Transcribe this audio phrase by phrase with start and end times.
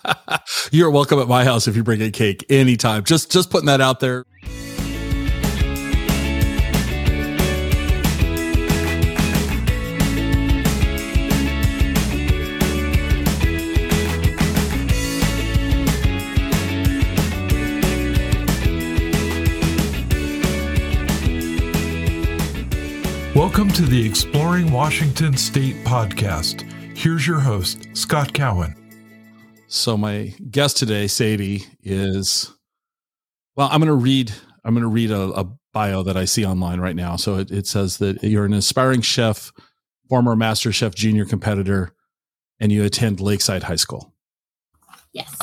[0.72, 3.04] You're welcome at my house if you bring a cake anytime.
[3.04, 4.24] Just just putting that out there.
[23.34, 26.70] Welcome to the Exploring Washington State podcast.
[26.96, 28.81] Here's your host, Scott Cowan.
[29.72, 32.52] So my guest today, Sadie, is
[33.56, 33.70] well.
[33.72, 34.30] I'm going to read.
[34.64, 37.16] I'm going to read a, a, bio that I see online right now.
[37.16, 39.50] So it, it says that you're an aspiring chef,
[40.10, 41.94] former Master Chef Junior competitor,
[42.60, 44.12] and you attend Lakeside High School.
[45.14, 45.34] Yes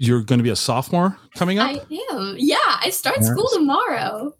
[0.00, 1.68] you're going to be a sophomore coming up?
[1.68, 2.34] I am.
[2.38, 4.34] Yeah, I start school tomorrow.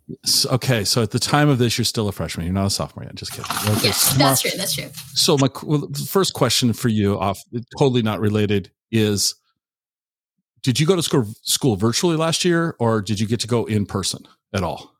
[0.46, 2.46] Okay, so at the time of this, you're still a freshman.
[2.46, 3.14] You're not a sophomore yet.
[3.14, 3.44] Just kidding.
[3.76, 4.52] Okay, yes, that's true.
[4.56, 4.88] That's true.
[5.12, 7.42] So my well, first question for you, off
[7.78, 9.34] totally not related, is:
[10.62, 13.66] Did you go to school school virtually last year, or did you get to go
[13.66, 14.94] in person at all?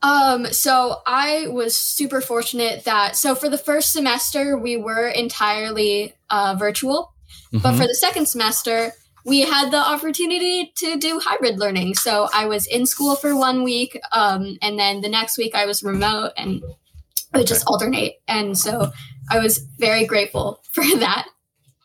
[0.00, 6.14] Um, so I was super fortunate that so for the first semester we were entirely
[6.30, 7.12] uh, virtual,
[7.52, 7.58] mm-hmm.
[7.58, 8.92] but for the second semester
[9.28, 11.94] we had the opportunity to do hybrid learning.
[11.94, 15.66] So I was in school for one week, um, and then the next week I
[15.66, 18.14] was remote, and it would just alternate.
[18.26, 18.90] And so
[19.30, 21.28] I was very grateful for that.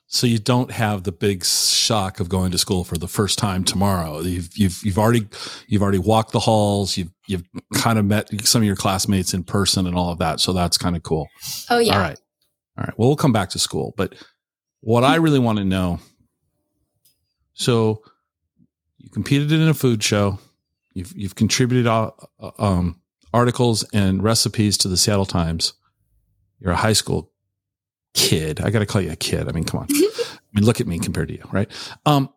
[0.07, 3.63] So you don't have the big shock of going to school for the first time
[3.63, 4.19] tomorrow.
[4.19, 5.27] You've you've you've already
[5.67, 6.97] you've already walked the halls.
[6.97, 10.39] You've you've kind of met some of your classmates in person and all of that.
[10.39, 11.27] So that's kind of cool.
[11.71, 11.95] Oh yeah.
[11.95, 12.19] All right.
[12.77, 12.93] All right.
[12.97, 14.13] Well, we'll come back to school, but
[14.81, 15.99] what I really want to know
[17.53, 18.03] so
[18.97, 20.39] you competed in a food show.
[20.93, 22.11] You've you've contributed uh,
[22.59, 23.01] um,
[23.33, 25.73] articles and recipes to the Seattle Times.
[26.59, 27.31] You're a high school
[28.13, 28.61] kid.
[28.61, 29.49] I got to call you a kid.
[29.49, 29.87] I mean, come on.
[29.91, 31.69] I mean, look at me compared to you, right?
[32.05, 32.29] Um,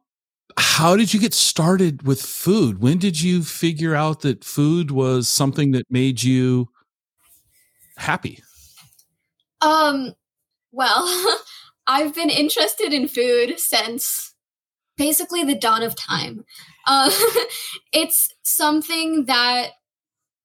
[0.57, 2.81] how did you get started with food?
[2.81, 6.69] When did you figure out that food was something that made you
[7.99, 8.43] happy?
[9.61, 10.15] Um,
[10.73, 11.39] well,
[11.87, 14.35] I've been interested in food since
[14.97, 16.45] basically the dawn of time.
[16.87, 17.11] Uh,
[17.93, 19.71] it's something that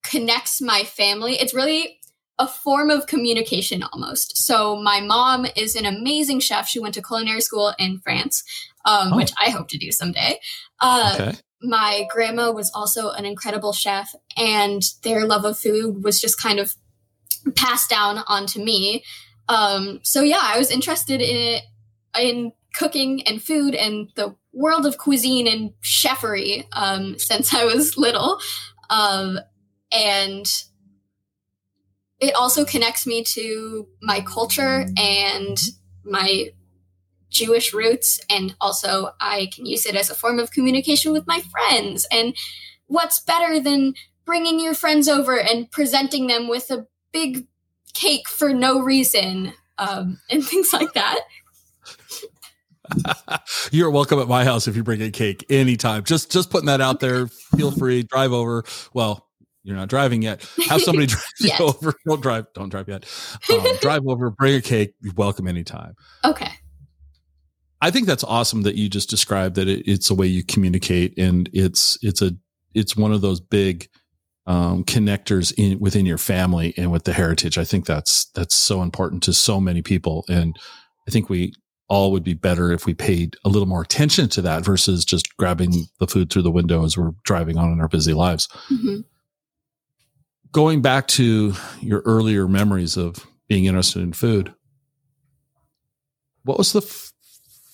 [0.02, 1.34] connects my family.
[1.34, 1.98] It's really
[2.38, 4.36] a form of communication almost.
[4.36, 6.66] So my mom is an amazing chef.
[6.68, 8.42] She went to culinary school in France,
[8.84, 9.16] um, oh.
[9.16, 10.40] which I hope to do someday.
[10.80, 11.38] Uh, okay.
[11.62, 16.58] My grandma was also an incredible chef, and their love of food was just kind
[16.58, 16.74] of
[17.54, 19.04] passed down onto me.
[19.48, 21.62] Um, so yeah, I was interested in it
[22.18, 27.96] in cooking and food and the world of cuisine and chefery um, since I was
[27.96, 28.38] little.
[28.90, 29.38] Um,
[29.90, 30.46] and
[32.20, 35.58] it also connects me to my culture and
[36.04, 36.50] my
[37.30, 38.20] Jewish roots.
[38.30, 42.06] And also, I can use it as a form of communication with my friends.
[42.12, 42.36] And
[42.86, 47.46] what's better than bringing your friends over and presenting them with a big
[47.94, 51.20] cake for no reason um, and things like that?
[53.72, 56.04] You're welcome at my house if you bring a cake anytime.
[56.04, 57.26] Just just putting that out there.
[57.26, 58.02] Feel free.
[58.02, 58.64] Drive over.
[58.92, 59.28] Well,
[59.64, 60.46] you're not driving yet.
[60.68, 61.94] Have somebody drive you over.
[62.06, 62.46] Don't drive.
[62.54, 63.04] Don't drive yet.
[63.50, 64.30] Um, drive over.
[64.30, 64.94] Bring a cake.
[65.00, 65.94] You're welcome anytime.
[66.24, 66.50] Okay.
[67.80, 71.18] I think that's awesome that you just described that it, it's a way you communicate,
[71.18, 72.30] and it's it's a
[72.74, 73.88] it's one of those big
[74.46, 77.58] um, connectors in within your family and with the heritage.
[77.58, 80.56] I think that's that's so important to so many people, and
[81.08, 81.54] I think we
[81.92, 85.36] all would be better if we paid a little more attention to that versus just
[85.36, 88.48] grabbing the food through the window as we're driving on in our busy lives.
[88.70, 89.00] Mm-hmm.
[90.52, 94.54] Going back to your earlier memories of being interested in food,
[96.44, 97.12] what was the f-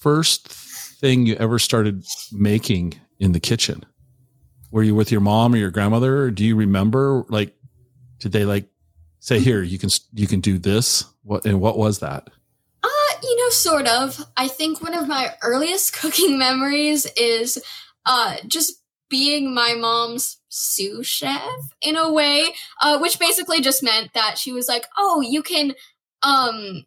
[0.01, 3.87] first thing you ever started making in the kitchen?
[4.73, 6.25] Were you with your mom or your grandmother?
[6.25, 7.55] Or do you remember like
[8.19, 8.69] did they like
[9.21, 11.05] say here you can you can do this?
[11.23, 12.31] What and what was that?
[13.49, 14.25] Know, sort of.
[14.37, 17.63] I think one of my earliest cooking memories is
[18.07, 21.49] uh, just being my mom's sous chef
[21.81, 22.53] in a way,
[22.83, 25.75] uh, which basically just meant that she was like, "Oh, you can
[26.23, 26.85] um,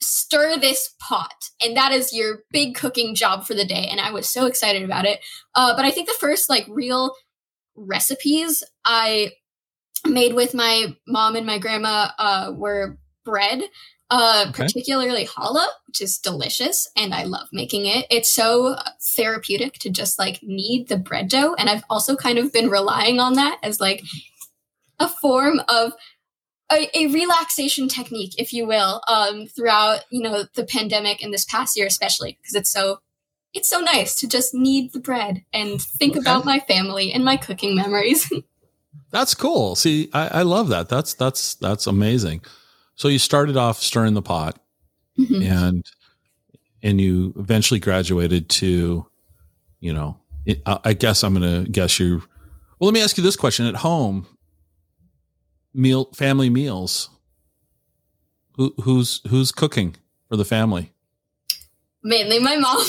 [0.00, 4.10] stir this pot, and that is your big cooking job for the day." And I
[4.10, 5.20] was so excited about it.
[5.54, 7.14] Uh, but I think the first like real
[7.76, 9.32] recipes I
[10.06, 13.62] made with my mom and my grandma uh, were bread
[14.10, 14.64] uh, okay.
[14.64, 18.06] particularly challah, which is delicious, and I love making it.
[18.10, 18.76] It's so
[19.16, 23.20] therapeutic to just like knead the bread dough, and I've also kind of been relying
[23.20, 24.02] on that as like
[24.98, 25.92] a form of
[26.70, 31.44] a, a relaxation technique, if you will, um, throughout you know the pandemic and this
[31.44, 33.00] past year, especially because it's so
[33.54, 36.20] it's so nice to just knead the bread and think Okay.
[36.20, 38.30] about my family and my cooking memories.
[39.10, 39.74] That's cool.
[39.74, 40.88] See, I, I love that.
[40.90, 42.42] That's that's that's amazing.
[42.98, 44.58] So you started off stirring the pot,
[45.18, 45.48] Mhm.
[45.48, 45.86] and
[46.82, 49.06] and you eventually graduated to,
[49.80, 52.22] you know, it, I, I guess I'm going to guess you.
[52.78, 54.26] Well, let me ask you this question: At home,
[55.72, 57.08] meal family meals.
[58.56, 59.94] Who who's who's cooking
[60.28, 60.92] for the family?
[62.02, 62.84] Mainly my mom.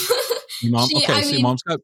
[0.63, 0.89] Your mom.
[0.89, 1.79] She- okay, I see, mean- mom's got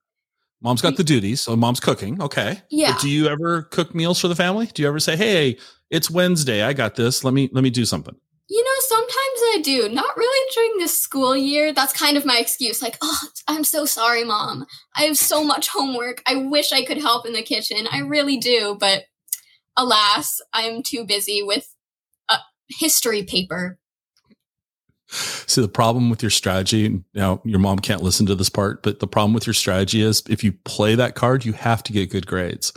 [0.61, 2.19] mom's got the duties, so mom's cooking.
[2.19, 2.61] Okay.
[2.71, 2.93] yeah.
[2.93, 4.65] But do you ever cook meals for the family?
[4.73, 5.57] Do you ever say, "Hey,
[5.95, 6.61] it's Wednesday.
[6.63, 7.23] I got this.
[7.23, 8.15] Let me let me do something."
[8.47, 9.09] You know, sometimes
[9.55, 9.89] I do.
[9.89, 11.73] Not really during the school year.
[11.73, 12.79] That's kind of my excuse.
[12.81, 14.67] Like, oh, I'm so sorry, mom.
[14.95, 16.21] I have so much homework.
[16.27, 17.87] I wish I could help in the kitchen.
[17.91, 18.77] I really do.
[18.79, 19.05] But
[19.75, 21.73] alas, I'm too busy with
[22.29, 22.37] a
[22.69, 23.79] history paper.
[25.07, 28.99] See, the problem with your strategy, now your mom can't listen to this part, but
[28.99, 32.09] the problem with your strategy is if you play that card, you have to get
[32.09, 32.73] good grades.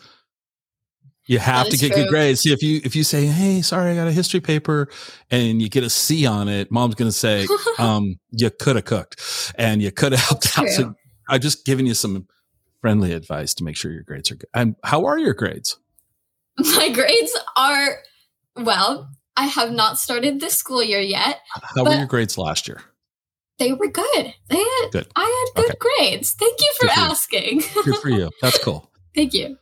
[1.29, 2.41] You have That to get good grades.
[2.41, 4.89] See, if you if you say, "Hey, sorry, I got a history paper,"
[5.31, 7.47] and you get a C on it, mom's going to say,
[7.79, 10.95] um, "You could have cooked, and you could have helped out." So
[11.29, 12.27] I'm just giving you some
[12.81, 14.49] friendly advice to make sure your grades are good.
[14.55, 15.79] And how are your grades?
[16.59, 17.99] My grades are,
[18.57, 21.41] well, I have not started this school year yet.
[21.75, 22.81] How were your grades last year?
[23.59, 24.35] They were good.
[24.49, 25.09] They had, Good.
[25.17, 26.33] I had good grades.
[26.33, 27.07] Thank you for Good for you.
[27.07, 27.63] asking.
[27.85, 28.31] Good for you.
[28.41, 28.91] That's cool.
[29.15, 29.59] Thank you.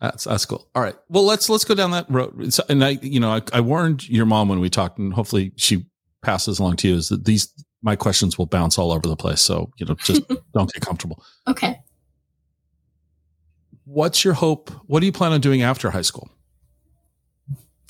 [0.00, 0.68] That's that's cool.
[0.74, 0.94] All right.
[1.08, 2.58] Well, let's let's go down that road.
[2.68, 5.86] And I, you know, I, I warned your mom when we talked, and hopefully she
[6.22, 6.96] passes along to you.
[6.96, 7.50] Is that these
[7.82, 9.40] my questions will bounce all over the place?
[9.40, 10.22] So you know, just
[10.54, 11.22] don't get comfortable.
[11.48, 11.80] Okay.
[13.84, 14.70] What's your hope?
[14.86, 16.28] What do you plan on doing after high school?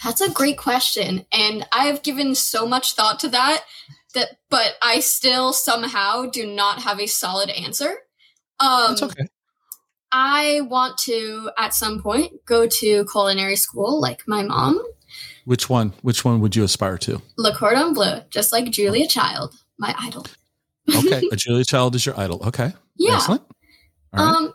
[0.05, 1.25] That's a great question.
[1.33, 3.65] And I have given so much thought to that
[4.15, 7.91] that but I still somehow do not have a solid answer.
[8.61, 9.27] Um That's okay.
[10.13, 14.81] I want to at some point go to culinary school like my mom,
[15.45, 15.93] Which one?
[16.03, 17.21] Which one would you aspire to?
[17.37, 20.27] Le Cordon Bleu, just like Julia Child, my idol.
[20.95, 22.43] Okay, a Julia Child is your idol.
[22.47, 23.17] Okay, Yeah.
[23.17, 23.43] excellent.
[24.13, 24.23] Right.
[24.23, 24.53] Um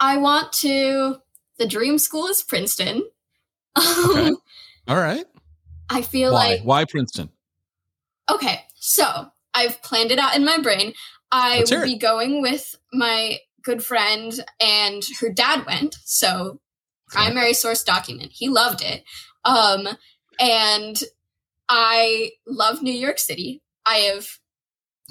[0.00, 1.16] I want to
[1.58, 3.02] the dream school is Princeton.
[3.76, 4.32] Okay.
[4.88, 5.24] all right.
[5.90, 6.48] I feel Why?
[6.50, 7.30] like Why Princeton?
[8.30, 10.92] Okay, so I've planned it out in my brain.
[11.32, 15.96] I will be going with my good friend, and her dad went.
[16.04, 16.60] So,
[17.08, 18.32] primary source document.
[18.32, 19.04] He loved it.
[19.44, 19.88] Um,
[20.40, 21.00] and
[21.68, 23.62] I love New York City.
[23.86, 24.26] I have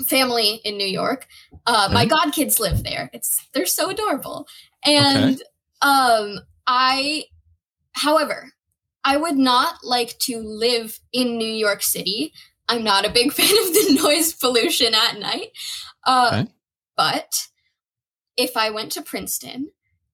[0.07, 1.27] family in New York.
[1.65, 2.09] Uh, my Okay.
[2.15, 3.09] godkids live there.
[3.13, 4.47] It's they're so adorable.
[4.85, 5.41] And
[5.81, 7.25] um, I,
[7.93, 8.53] however,
[9.03, 12.33] I would not like to live in New York City.
[12.69, 15.49] I'm not a big fan of the noise pollution at night.
[16.05, 16.51] Uh, Okay.
[16.95, 17.47] But
[18.37, 19.71] if I went to Princeton,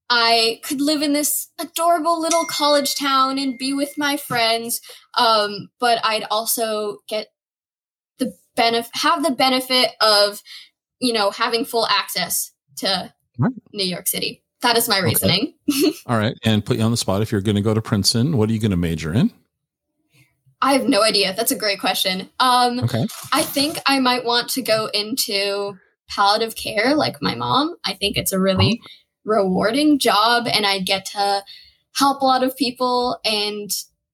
[0.09, 4.79] I could live in this adorable little college town and be with my friends.
[5.17, 7.27] Um, but I'd also get
[8.19, 10.41] the benefit, have the benefit of,
[10.99, 13.51] you know, having full access to Right.
[13.73, 14.43] New York City.
[14.61, 15.05] That is my Okay.
[15.09, 15.53] reasoning.
[16.05, 17.21] All right, and put you on the spot.
[17.21, 19.31] If you're going to go to Princeton, what are you going to major in?
[20.61, 21.33] I have no idea.
[21.35, 22.29] That's a great question.
[22.39, 23.05] Um, Okay.
[23.33, 25.77] I think I might want to go into
[26.09, 27.75] palliative care like my mom.
[27.83, 28.81] I think it's a really
[29.25, 31.43] rewarding job and I get to
[31.95, 33.19] help a lot of people.
[33.23, 33.69] And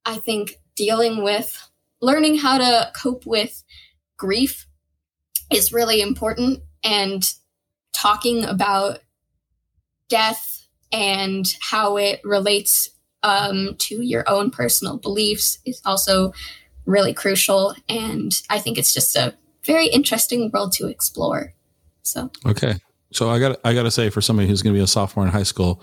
[0.06, 1.70] I think dealing with
[2.02, 3.64] learning how to cope with
[4.18, 4.68] grief
[5.52, 6.62] is really important.
[6.84, 7.30] And
[7.94, 9.00] talking about
[10.08, 12.90] death and how it relates
[13.24, 16.34] um, to your own personal beliefs is also
[16.86, 17.76] really crucial.
[17.88, 21.54] And I think it's just a very interesting world to explore.
[22.12, 22.76] So, Okay.
[23.12, 25.26] So I got I got to say for somebody who's going to be a sophomore
[25.26, 25.82] in high school,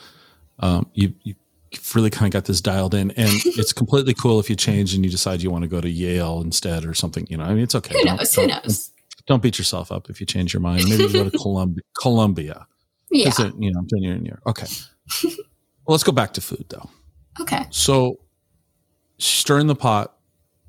[0.61, 1.35] um, you you
[1.95, 5.05] really kind of got this dialed in, and it's completely cool if you change and
[5.05, 7.27] you decide you want to go to Yale instead or something.
[7.29, 7.95] You know, I mean, it's okay.
[7.99, 8.35] who Don't- knows?
[8.35, 8.91] Who don't- knows?
[9.27, 10.85] Don't beat yourself up if you change your mind.
[10.89, 11.83] Maybe you go to Columbia.
[12.01, 12.67] Columbia.
[13.11, 13.33] Yeah.
[13.37, 14.67] it- you know, then you're in okay.
[15.25, 15.35] well,
[15.89, 16.89] let's go back to food though.
[17.41, 17.65] Okay.
[17.71, 18.21] So,
[19.19, 20.17] stirring the pot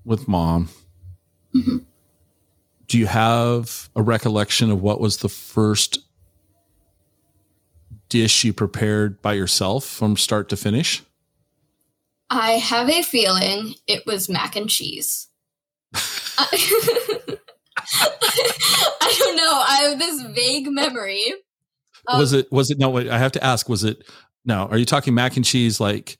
[0.05, 0.69] with mom.
[1.55, 1.85] Mhm.
[2.87, 5.99] Do you have a recollection of what was the first
[8.09, 11.03] dish you prepared by yourself from start to finish?
[12.29, 15.27] I have a feeling it was mac and cheese.
[15.93, 15.99] I,
[19.01, 19.63] I don't know.
[19.67, 21.33] I have this vague memory.
[22.07, 24.03] of- was it was it no wait, I have to ask was it
[24.45, 26.17] now are you talking mac and cheese like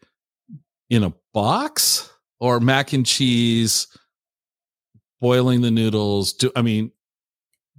[0.90, 2.10] in a box
[2.40, 3.88] or mac and cheese,
[5.20, 6.34] boiling the noodles.
[6.34, 6.92] Do I mean?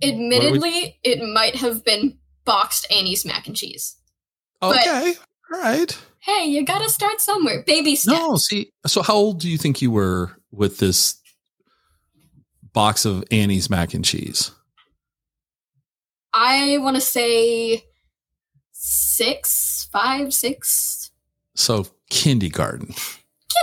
[0.02, 3.96] Admittedly, it might have been boxed Annie's mac and cheese.
[4.62, 5.14] Okay,
[5.52, 5.98] all right.
[6.20, 7.62] Hey, you gotta start somewhere.
[7.66, 8.18] Baby steps.
[8.18, 8.72] No, see.
[8.86, 11.20] So, how old do you think you were with this
[12.72, 14.50] box of Annie's mac and cheese?
[16.32, 17.84] I want to say
[18.72, 21.10] six, five, six.
[21.54, 22.94] So kindergarten.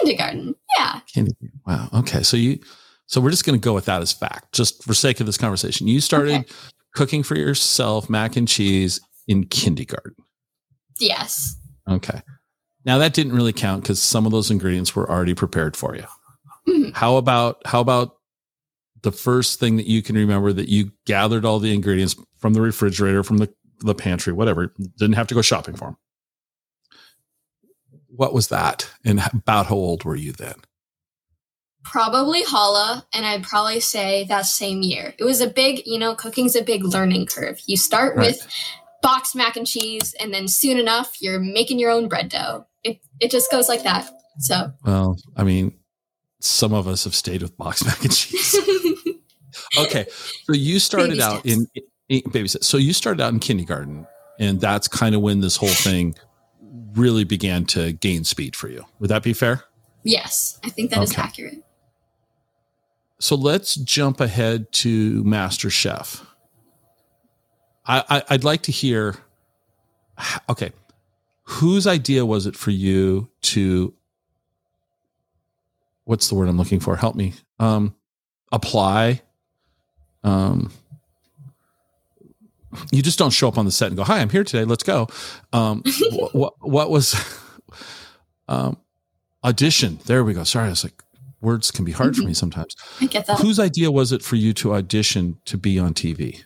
[0.01, 0.99] Kindergarten, yeah.
[1.07, 1.61] Kindergarten.
[1.65, 1.89] Wow.
[1.93, 2.23] Okay.
[2.23, 2.59] So you.
[3.07, 5.37] So we're just going to go with that as fact, just for sake of this
[5.37, 5.87] conversation.
[5.87, 6.51] You started okay.
[6.95, 10.15] cooking for yourself mac and cheese in kindergarten.
[10.99, 11.57] Yes.
[11.89, 12.21] Okay.
[12.83, 16.05] Now that didn't really count because some of those ingredients were already prepared for you.
[16.67, 16.91] Mm-hmm.
[16.93, 18.15] How about how about
[19.01, 22.61] the first thing that you can remember that you gathered all the ingredients from the
[22.61, 25.97] refrigerator, from the, the pantry, whatever, didn't have to go shopping for them.
[28.07, 28.89] What was that?
[29.03, 30.55] And about how old were you then?
[31.85, 35.13] Probably challah, and I'd probably say that same year.
[35.17, 37.59] It was a big, you know, cooking's a big learning curve.
[37.67, 38.27] You start right.
[38.27, 38.47] with
[39.01, 42.65] boxed mac and cheese, and then soon enough, you're making your own bread dough.
[42.83, 44.09] It it just goes like that.
[44.39, 45.77] So, well, I mean,
[46.39, 48.55] some of us have stayed with box mac and cheese.
[49.77, 50.07] okay,
[50.43, 51.67] so you started out in,
[52.09, 52.67] in baby steps.
[52.67, 54.07] So you started out in kindergarten,
[54.39, 56.15] and that's kind of when this whole thing
[56.95, 58.83] really began to gain speed for you.
[58.99, 59.63] Would that be fair?
[60.03, 61.03] Yes, I think that okay.
[61.03, 61.64] is accurate.
[63.19, 66.25] So let's jump ahead to Master Chef.
[67.85, 69.15] I, I I'd like to hear.
[70.49, 70.71] Okay,
[71.43, 73.93] whose idea was it for you to
[76.05, 76.95] what's the word I'm looking for?
[76.95, 77.33] Help me.
[77.59, 77.95] Um,
[78.51, 79.21] apply.
[80.23, 80.71] Um,
[82.91, 84.65] you just don't show up on the set and go, "Hi, I'm here today.
[84.65, 85.07] Let's go."
[85.53, 85.83] Um,
[86.31, 87.15] what, what was
[88.47, 88.77] um,
[89.43, 89.99] audition?
[90.05, 90.43] There we go.
[90.43, 91.03] Sorry, I was like,
[91.45, 92.23] words can be hard mm-hmm.
[92.23, 92.75] for me sometimes.
[92.99, 93.39] I get that.
[93.39, 96.43] Whose idea was it for you to audition to be on TV?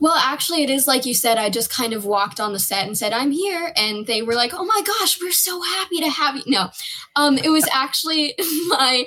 [0.00, 1.38] Well, actually, it is like you said.
[1.38, 4.34] I just kind of walked on the set and said, "I'm here," and they were
[4.34, 6.70] like, "Oh my gosh, we're so happy to have you." No,
[7.16, 8.34] um, it was actually
[8.68, 9.06] my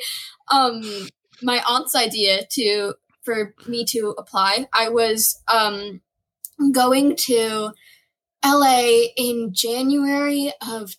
[0.51, 0.81] um,
[1.41, 4.67] my aunt's idea to for me to apply.
[4.74, 6.01] I was um,
[6.72, 7.72] going to
[8.46, 10.96] LA in January of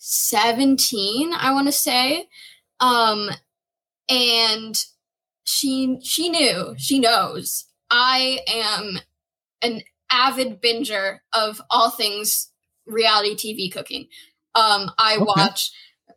[0.00, 2.26] 2017, I want to say.
[2.80, 3.30] Um,
[4.10, 4.76] and
[5.44, 8.98] she she knew she knows i am
[9.62, 12.52] an avid binger of all things
[12.86, 14.06] reality tv cooking
[14.54, 15.24] um i okay.
[15.24, 15.72] watch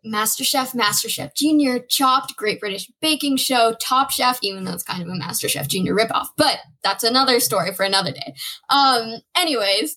[0.05, 5.07] MasterChef, MasterChef Junior, Chopped, Great British Baking Show, Top Chef, even though it's kind of
[5.07, 8.33] a MasterChef Junior ripoff, but that's another story for another day.
[8.69, 9.95] Um, anyways,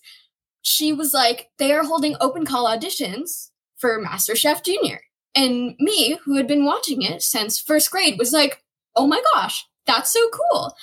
[0.62, 5.00] she was like, they are holding open call auditions for MasterChef Junior.
[5.35, 8.62] And me, who had been watching it since first grade, was like,
[8.95, 10.75] oh my gosh, that's so cool.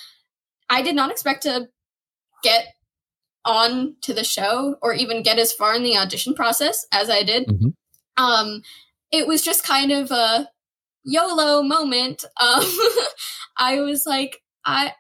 [0.70, 1.70] I did not expect to
[2.44, 2.76] get
[3.46, 7.24] on to the show or even get as far in the audition process as I
[7.24, 7.48] did.
[7.48, 7.70] Mm-hmm.
[8.24, 8.62] Um,
[9.12, 10.50] it was just kind of a
[11.04, 12.24] YOLO moment.
[12.40, 12.64] Um,
[13.58, 14.94] I was like, I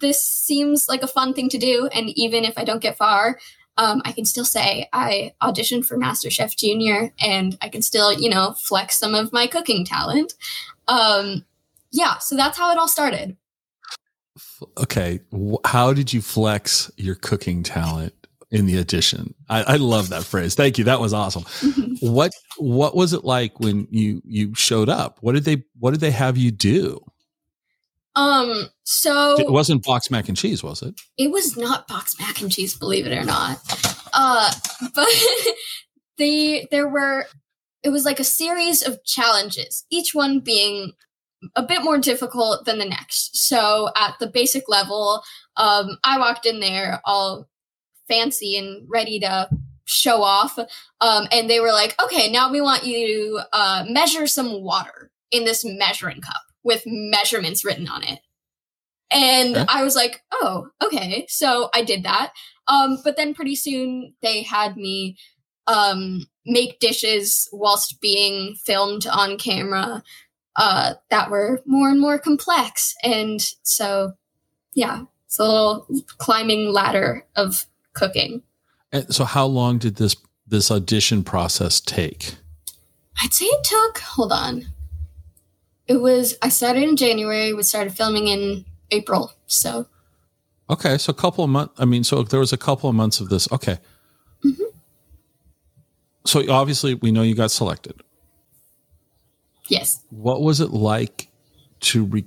[0.00, 3.38] this seems like a fun thing to do, and even if I don't get far,
[3.76, 8.30] um, I can still say I auditioned for MasterChef Junior, and I can still, you
[8.30, 10.34] know, flex some of my cooking talent.
[10.86, 11.44] Um,
[11.90, 13.36] yeah, so that's how it all started.
[14.78, 15.20] Okay,
[15.64, 18.14] how did you flex your cooking talent
[18.50, 19.34] in the audition?
[19.48, 20.54] I, I love that phrase.
[20.54, 20.84] Thank you.
[20.84, 21.44] That was awesome.
[22.00, 25.18] what What was it like when you you showed up?
[25.20, 27.04] What did they What did they have you do?
[28.16, 30.94] Um, so it wasn't box mac and cheese, was it?
[31.18, 33.58] It was not box mac and cheese, believe it or not.
[34.12, 34.52] Uh,
[34.94, 35.08] but
[36.18, 37.26] the there were
[37.82, 40.92] it was like a series of challenges, each one being
[41.56, 43.36] a bit more difficult than the next.
[43.36, 45.22] So at the basic level,
[45.56, 47.48] um, I walked in there all
[48.08, 49.50] fancy and ready to
[49.84, 50.58] show off.
[50.58, 55.10] Um, and they were like, okay, now we want you to uh, measure some water
[55.30, 58.20] in this measuring cup with measurements written on it.
[59.10, 59.66] And okay.
[59.68, 61.26] I was like, oh, okay.
[61.28, 62.32] So I did that.
[62.66, 65.16] Um, but then pretty soon they had me
[65.66, 70.02] um, make dishes whilst being filmed on camera
[70.56, 72.94] uh, that were more and more complex.
[73.02, 74.12] And so,
[74.74, 75.86] yeah, it's a little
[76.18, 78.42] climbing ladder of cooking.
[78.92, 80.16] And so, how long did this
[80.46, 82.36] this audition process take?
[83.22, 83.98] I'd say it took.
[83.98, 84.66] Hold on.
[85.86, 86.36] It was.
[86.42, 87.52] I started in January.
[87.52, 89.32] We started filming in April.
[89.46, 89.86] So.
[90.70, 91.74] Okay, so a couple of months.
[91.78, 93.50] I mean, so there was a couple of months of this.
[93.52, 93.78] Okay.
[94.44, 94.62] Mm-hmm.
[96.26, 98.02] So obviously, we know you got selected.
[99.68, 100.02] Yes.
[100.10, 101.28] What was it like
[101.80, 102.24] to re-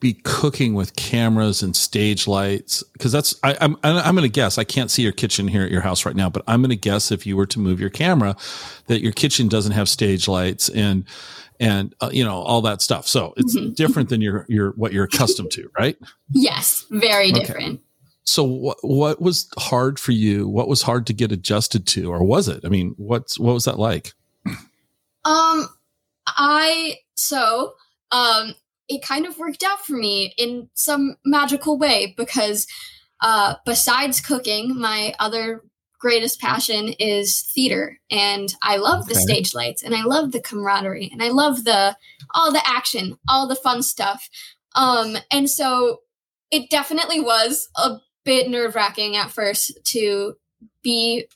[0.00, 2.82] be cooking with cameras and stage lights?
[2.92, 4.58] Because that's I, I'm I'm going to guess.
[4.58, 6.76] I can't see your kitchen here at your house right now, but I'm going to
[6.76, 8.36] guess if you were to move your camera,
[8.86, 11.04] that your kitchen doesn't have stage lights and
[11.60, 13.06] and uh, you know all that stuff.
[13.08, 13.74] So it's Mhm.
[13.74, 15.96] different than your your what you're accustomed to, right?
[16.32, 16.84] Yes.
[16.90, 17.40] Very Okay.
[17.40, 17.80] different.
[18.24, 20.46] So what what was hard for you?
[20.48, 22.64] What was hard to get adjusted to, or was it?
[22.64, 24.12] I mean, what's what was that like?
[25.24, 25.68] Um,
[26.26, 27.74] I so
[28.12, 28.54] um,
[28.88, 32.66] it kind of worked out for me in some magical way because
[33.20, 35.62] uh, besides cooking, my other
[35.98, 41.10] greatest passion is theater, and I love the stage lights, and I love the camaraderie,
[41.12, 41.96] and I love the
[42.34, 44.28] all the action, all the fun stuff.
[44.76, 46.00] Um, and so
[46.50, 50.34] it definitely was a bit nerve wracking at first to
[50.82, 51.26] be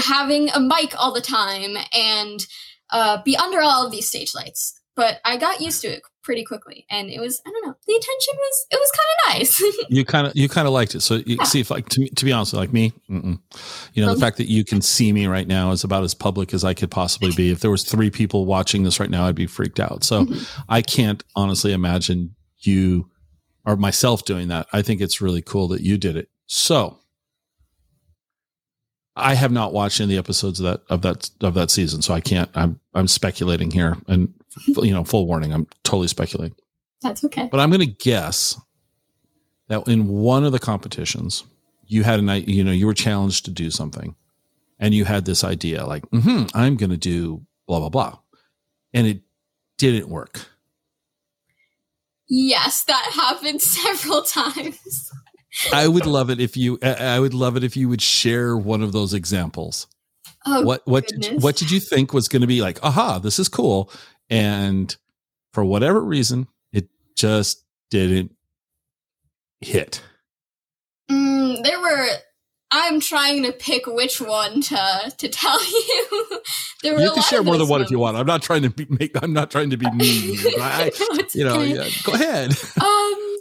[0.00, 2.46] having a mic all the time and
[2.90, 4.80] uh, be under all of these stage lights.
[4.96, 7.92] But I got used to it pretty quickly, and it was I don't know the
[7.92, 9.84] attention was it was kind of nice.
[9.90, 11.00] You kind of you kind of liked it.
[11.02, 11.44] So you Yeah.
[11.44, 13.38] see, if like to me, to be honest, like me, mm-mm.
[13.92, 16.14] you know, the Um, fact that you can see me right now is about as
[16.14, 17.50] public as I could possibly be.
[17.50, 20.02] If there was three people watching this right now, I'd be freaked out.
[20.02, 20.46] So Mhm.
[20.68, 23.10] I can't honestly imagine you
[23.66, 24.66] or myself doing that.
[24.72, 26.28] I think it's really cool that you did it.
[26.46, 26.98] So
[29.16, 32.12] I have not watched any the episodes of that of that of that season, so
[32.14, 32.50] I can't.
[32.54, 34.34] I'm I'm speculating here, and
[34.66, 36.56] you know, full warning, I'm totally speculating.
[37.02, 37.48] That's okay.
[37.50, 38.58] But I'm going to guess
[39.68, 41.44] that in one of the competitions,
[41.86, 44.14] you had an i- you know you were challenged to do something,
[44.78, 48.18] and you had this idea like, mm-hmm, I'm going to do blah blah blah,
[48.92, 49.20] and it
[49.78, 50.46] didn't work.
[52.28, 55.10] Yes, that happened several times.
[55.72, 56.78] I would love it if you.
[56.82, 59.86] I I would love it if you would share one of those examples.
[60.46, 62.82] Oh, what what did, what did you think was going to be like?
[62.82, 63.90] Aha, this is cool,
[64.30, 64.96] and
[65.52, 68.34] for whatever reason, it just didn't
[69.60, 70.02] hit.
[71.10, 72.08] Mm, there were.
[72.70, 76.40] I'm trying to pick which one to to tell you.
[76.82, 78.16] there were You can share more than one if you want.
[78.16, 79.12] I'm not trying to be make.
[79.22, 80.38] I'm not trying to be mean.
[80.60, 81.74] I, No, you know, okay.
[81.74, 82.52] yeah, go ahead.
[82.82, 83.36] Um,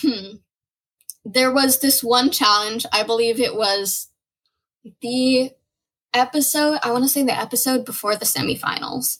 [0.00, 0.36] hmm.
[1.24, 2.86] There was this one challenge.
[2.92, 4.08] I believe it was
[5.02, 5.50] the
[6.14, 6.78] episode.
[6.82, 9.18] I want to say the episode before the semifinals,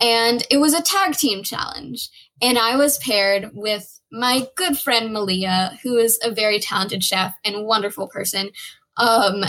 [0.00, 2.10] and it was a tag team challenge.
[2.42, 7.34] And I was paired with my good friend Malia, who is a very talented chef
[7.44, 8.50] and wonderful person.
[8.96, 9.44] Um,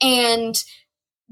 [0.00, 0.62] and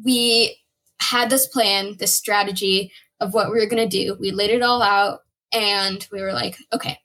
[0.05, 0.59] we
[1.01, 4.17] had this plan, this strategy of what we were going to do.
[4.19, 5.21] We laid it all out,
[5.53, 6.99] and we were like, okay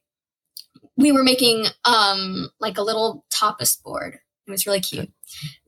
[0.98, 4.20] we were making um like a little tapas board.
[4.48, 5.12] It was really cute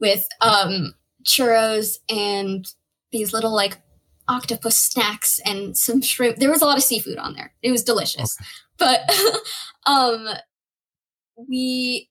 [0.00, 2.66] with um churros and
[3.12, 3.78] these little like
[4.30, 6.36] octopus snacks and some shrimp.
[6.38, 7.52] There was a lot of seafood on there.
[7.62, 8.36] It was delicious.
[8.78, 9.00] But
[9.86, 10.28] um
[11.48, 12.08] we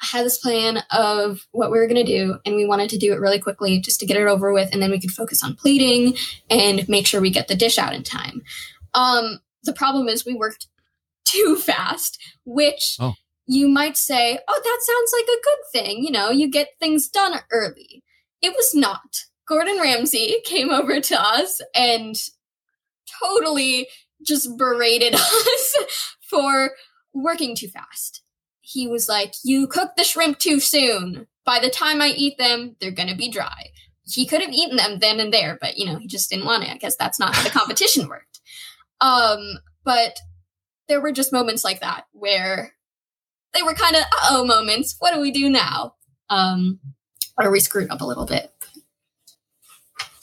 [0.00, 3.12] had this plan of what we were going to do and we wanted to do
[3.12, 5.54] it really quickly just to get it over with and then we could focus on
[5.54, 6.14] plating
[6.50, 8.42] and make sure we get the dish out in time.
[8.92, 10.66] Um the problem is we worked
[11.24, 13.14] too fast, which Oh.
[13.46, 16.04] you might say, oh, that sounds like a good thing.
[16.04, 18.02] You know, you get things done early.
[18.42, 19.24] It was not.
[19.46, 22.16] Gordon Ramsay came over to us and
[23.22, 23.88] totally
[24.24, 25.76] just berated us
[26.28, 26.70] for
[27.12, 28.22] working too fast.
[28.60, 31.26] He was like, You cooked the shrimp too soon.
[31.44, 33.70] By the time I eat them, they're going to be dry.
[34.06, 36.64] He could have eaten them then and there, but you know, he just didn't want
[36.64, 36.70] it.
[36.70, 38.40] I guess that's not how the competition worked.
[39.00, 40.18] Um, but
[40.88, 42.74] there were just moments like that where
[43.52, 44.96] they were kind of uh oh moments.
[44.98, 45.94] What do we do now?
[46.30, 46.80] Um,
[47.38, 48.52] or we screwed up a little bit.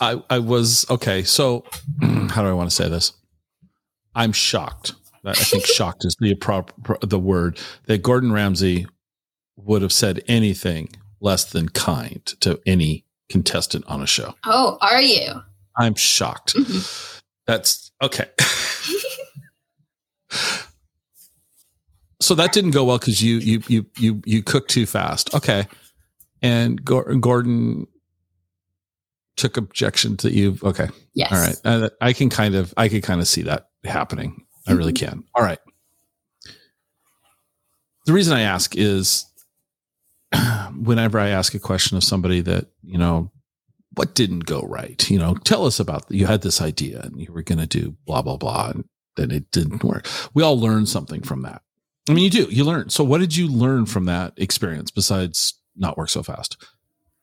[0.01, 1.23] I I was okay.
[1.23, 1.63] So
[2.01, 3.13] how do I want to say this?
[4.15, 4.93] I'm shocked.
[5.23, 8.87] I think shocked is the proper the word that Gordon Ramsay
[9.55, 10.89] would have said anything
[11.21, 14.33] less than kind to any contestant on a show.
[14.45, 15.41] Oh, are you?
[15.77, 16.55] I'm shocked.
[16.55, 17.21] Mhm.
[17.45, 18.25] That's okay.
[22.19, 25.33] so that didn't go well because you you you you you cooked too fast.
[25.35, 25.67] Okay,
[26.41, 27.87] and Gordon
[29.37, 30.57] took objection to you.
[30.63, 31.31] Okay, Yes.
[31.31, 31.57] all right.
[31.63, 34.45] Uh, I can kind of I can kind of see that happening.
[34.67, 35.23] I really can.
[35.35, 35.59] All right.
[38.05, 39.25] The reason I ask is
[40.81, 43.31] whenever I ask a question of somebody that you know
[43.95, 47.31] what didn't go right, you know, tell us about you had this idea and you
[47.33, 48.85] were going to do blah blah blah, and
[49.17, 50.07] then it didn't work.
[50.33, 51.61] We all learn something from that.
[52.09, 52.43] I mean, you do.
[52.49, 52.89] You learn.
[52.89, 56.57] So, what did you learn from that experience besides not work so fast?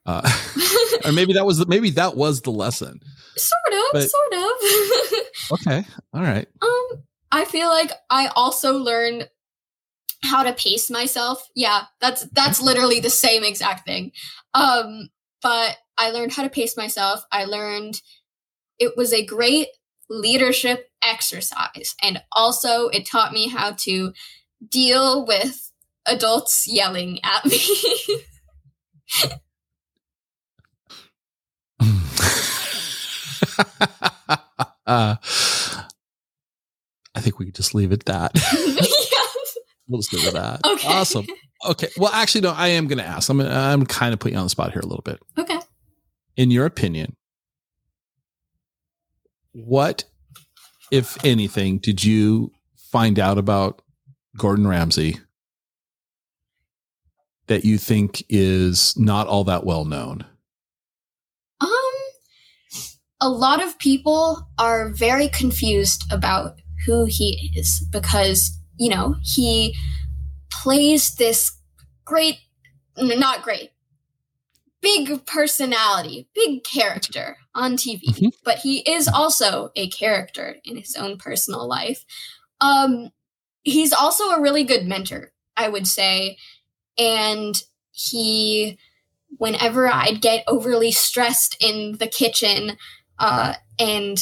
[0.09, 0.27] Uh,
[1.05, 2.99] or maybe that was the, maybe that was the lesson.
[3.37, 5.18] Sort of, But- sort of.
[5.51, 5.83] Okay.
[6.12, 6.47] All right.
[6.61, 9.29] Um, I feel like I also learned
[10.23, 11.47] how to pace myself.
[11.55, 14.12] Yeah, that's that's literally the same exact thing.
[14.53, 15.09] Um,
[15.40, 17.23] but I learned how to pace myself.
[17.33, 18.03] I learned
[18.79, 19.68] it was a great
[20.11, 24.12] leadership exercise, and also it taught me how to
[24.68, 25.73] deal with
[26.05, 27.59] adults yelling at me.
[33.59, 35.16] uh,
[37.14, 38.33] I think we could just leave it at that.
[38.35, 39.59] yes.
[39.88, 40.66] we'll just leave it at that.
[40.66, 40.88] Okay.
[40.88, 41.27] Awesome.
[41.68, 41.88] Okay.
[41.97, 42.51] Well, actually, no.
[42.51, 43.29] I am going to ask.
[43.29, 43.40] I'm.
[43.40, 45.21] I'm kind of putting you on the spot here a little bit.
[45.37, 45.59] Okay.
[46.37, 47.16] In your opinion,
[49.53, 50.05] what,
[50.92, 53.83] if anything, did you find out about
[54.37, 55.18] Gordon Ramsay
[57.49, 60.25] that you think is not all that well known?
[63.20, 69.74] A lot of people are very confused about who he is because, you know, he
[70.50, 71.52] plays this
[72.04, 72.37] great,
[72.96, 73.70] not great,
[74.81, 78.31] big personality, big character on TV, Mhm.
[78.44, 82.04] but he is also a character in his own personal life.
[82.61, 83.11] Um,
[83.64, 86.38] he's also a really good mentor, I would say.
[86.96, 88.78] And he,
[89.38, 92.78] whenever I'd get overly stressed in the kitchen
[93.18, 94.18] uh, and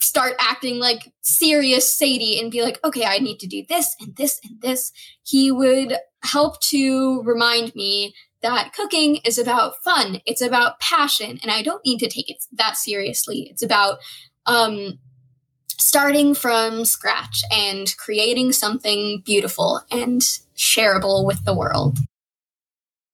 [0.00, 4.14] start acting like serious Sadie and be like, okay, I need to do this and
[4.16, 4.92] this and this,
[5.22, 11.50] he would help to remind me that cooking is about fun, it's about passion, and
[11.50, 13.48] I don't need to take it that seriously.
[13.50, 13.98] It's about
[14.44, 14.98] um,
[15.78, 20.20] starting from scratch and creating something beautiful and
[20.56, 21.98] shareable with the world.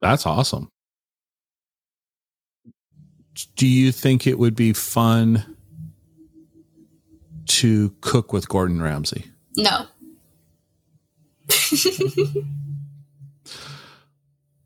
[0.01, 0.69] That's awesome.
[3.57, 5.57] Do you think it would be fun
[7.47, 9.27] to cook with Gordon Ramsay?
[9.57, 9.87] No.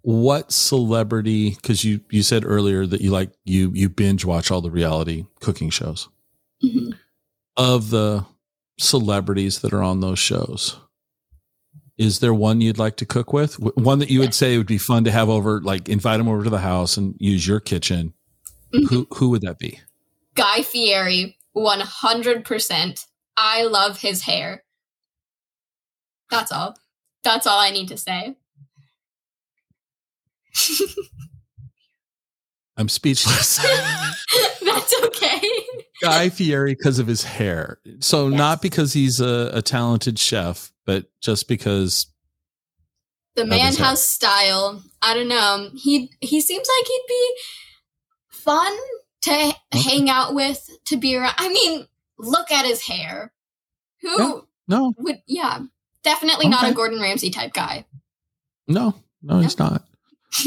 [0.02, 4.60] What celebrity cuz you you said earlier that you like you you binge watch all
[4.60, 6.08] the reality cooking shows.
[6.62, 6.92] Mhm.
[7.56, 8.26] Of the
[8.78, 10.76] celebrities that are on those shows,
[11.96, 13.58] is there one you'd like to cook with?
[13.58, 16.44] One that you would say would be fun to have over like invite them over
[16.44, 18.12] to the house and use your kitchen.
[18.74, 18.88] Mhm.
[18.90, 19.80] Who who would that be?
[20.34, 23.06] Guy Fieri, 100%.
[23.36, 24.64] I love his hair.
[26.30, 26.76] That's all.
[27.22, 28.36] That's all I need to say.
[32.76, 33.56] I'm speechless.
[34.64, 35.40] That's okay.
[36.02, 37.78] Guy Fieri because of his hair.
[38.00, 38.38] So Yes.
[38.38, 42.06] not because he's a, a talented chef, but just because
[43.36, 44.82] The man has style.
[45.02, 45.70] I don't know.
[45.76, 47.36] He he seems like he'd be
[48.44, 48.76] fun
[49.22, 51.34] to hang out with, to be around.
[51.38, 51.86] I mean,
[52.18, 53.32] look at his hair.
[54.02, 54.40] Who Yeah.
[54.68, 55.60] no, would yeah,
[56.02, 57.86] definitely not a Gordon Ramsay type guy.
[58.68, 59.82] no, no, he's not.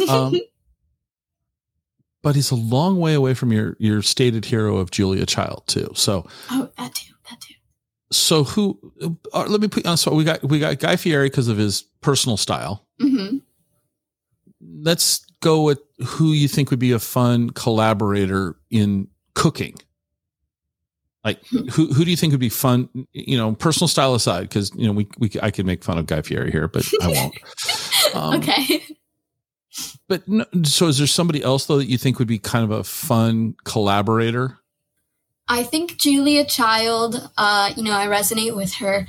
[0.07, 0.35] Um,
[2.21, 5.89] but he's a long way away from your your stated hero of Julia Child too.
[5.95, 7.13] So oh, that too.
[7.29, 7.55] That too.
[8.11, 8.79] so who?
[9.33, 9.97] Uh, let me put you on.
[9.97, 12.85] So we got we got Guy Fieri because of his personal style.
[12.99, 13.37] hmm
[14.61, 19.75] Let's go with who you think would be a fun collaborator in cooking.
[21.23, 22.87] Like who who do you think would be fun?
[23.11, 26.05] You know, personal style aside, because you know we we I could make fun of
[26.05, 27.35] Guy Fieri here, but I won't.
[28.13, 28.81] Um, okay.
[30.07, 32.71] But no, so is there somebody else though that you think would be kind of
[32.71, 34.57] a fun collaborator?
[35.49, 39.07] I think Julia Child, uh, you know, I resonate with her.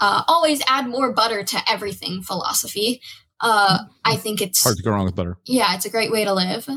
[0.00, 3.02] Uh, always add more butter to everything philosophy.
[3.40, 5.36] Uh, I think it's Hard to go wrong with butter.
[5.46, 6.68] yeah, it's a great way to live.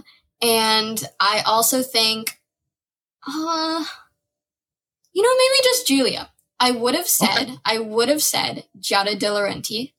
[0.41, 2.39] And I also think,
[3.27, 3.83] uh,
[5.13, 6.29] you know, maybe just Julia.
[6.59, 9.93] I would have said, I would have said Giada De Laurentiis,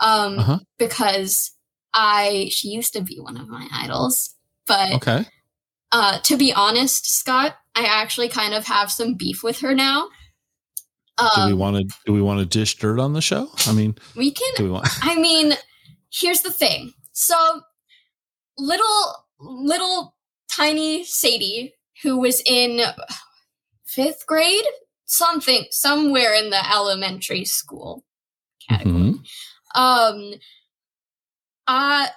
[0.00, 0.58] um, Uh-huh.
[0.78, 1.52] because
[1.92, 4.34] I, she used to be one of my idols.
[4.66, 5.26] But Okay.
[5.92, 10.08] uh, to be honest, Scott, I actually kind of have some beef with her now.
[11.18, 13.50] Do we Um, want to do we want to dish dirt on the show?
[13.66, 14.86] I mean, we can do we want?
[15.02, 15.54] I mean,
[16.16, 16.92] here's the thing.
[17.12, 17.60] So,
[18.58, 20.16] little, little
[20.50, 22.80] tiny Sadie, who was in
[23.86, 24.64] fifth grade,
[25.04, 28.04] something, somewhere in the elementary school
[28.68, 28.94] category.
[28.94, 29.26] Mhm.
[29.74, 30.34] Um,
[31.66, 32.08] I,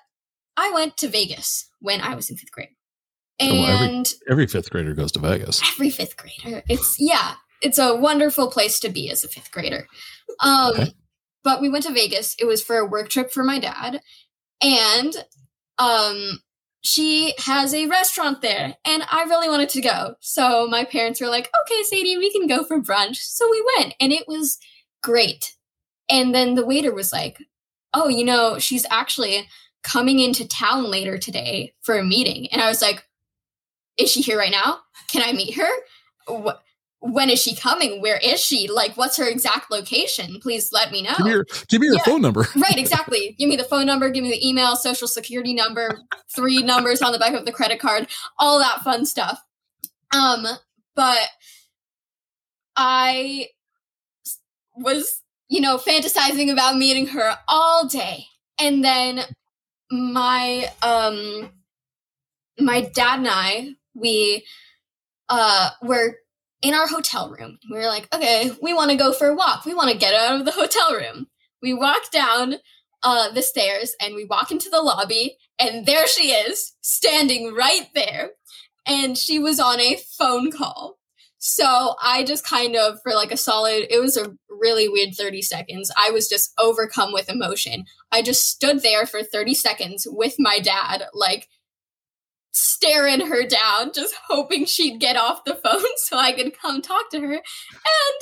[0.58, 2.70] I went to Vegas when I was in fifth grade.
[3.42, 5.62] Oh, well, every- And Every fifth grader goes to Vegas.
[5.74, 6.62] every fifth grader.
[6.70, 9.88] It's yeah, it's a wonderful place to be as a fifth grader.
[10.42, 10.94] Um, Okay.
[11.44, 12.36] But we went to Vegas.
[12.40, 14.02] It was for a work trip for my dad,
[14.62, 15.14] and
[15.78, 16.40] um,
[16.82, 20.16] she has a restaurant there and I really wanted to go.
[20.22, 23.18] So my parents were like, okay, Sadie, we can go for brunch.
[23.18, 24.60] So we went and it was
[25.04, 25.56] great.
[26.10, 27.38] And then the waiter was like,
[27.94, 29.48] oh, you know, she's actually
[29.84, 32.48] coming into town later today for a meeting.
[32.52, 33.06] And I was like,
[33.98, 34.80] is she here right now?
[35.12, 35.70] Can I meet her?
[36.28, 36.64] What?
[37.02, 38.02] When is she coming?
[38.02, 38.68] Where is she?
[38.68, 40.40] Like, what's her exact location?
[40.42, 41.14] Please let me know.
[41.18, 42.04] Give me your, give me your yeah.
[42.04, 42.42] phone number.
[42.56, 43.36] right, exactly.
[43.40, 46.00] Give me the phone number, give me the email, social security number,
[46.36, 48.08] three numbers on the back of the credit card,
[48.38, 49.42] all that fun stuff.
[50.14, 50.46] Um,
[50.96, 51.28] but
[52.76, 53.48] I
[54.76, 58.26] was, you know, fantasizing about meeting her all day.
[58.60, 59.22] And then
[59.90, 61.50] my um
[62.60, 64.46] my dad and I, we
[65.30, 66.18] uh were
[66.62, 67.58] in our hotel room.
[67.70, 69.66] We were like, okay, we want to go for a walk.
[69.66, 71.28] We want to get out of the hotel room.
[71.62, 72.56] We walk down
[73.04, 77.88] uh, the stairs and we walk into the lobby, and there she is, standing right
[77.96, 78.32] there.
[78.86, 80.98] And she was on a phone call.
[81.38, 85.42] So I just kind of, for like a solid, it was a really weird 30
[85.42, 85.90] seconds.
[85.98, 87.86] I was just overcome with emotion.
[88.12, 91.48] I just stood there for 30 seconds with my dad, like
[92.52, 97.10] staring her down, just hoping she'd get off the phone so I could come talk
[97.12, 97.34] to her.
[97.34, 98.20] And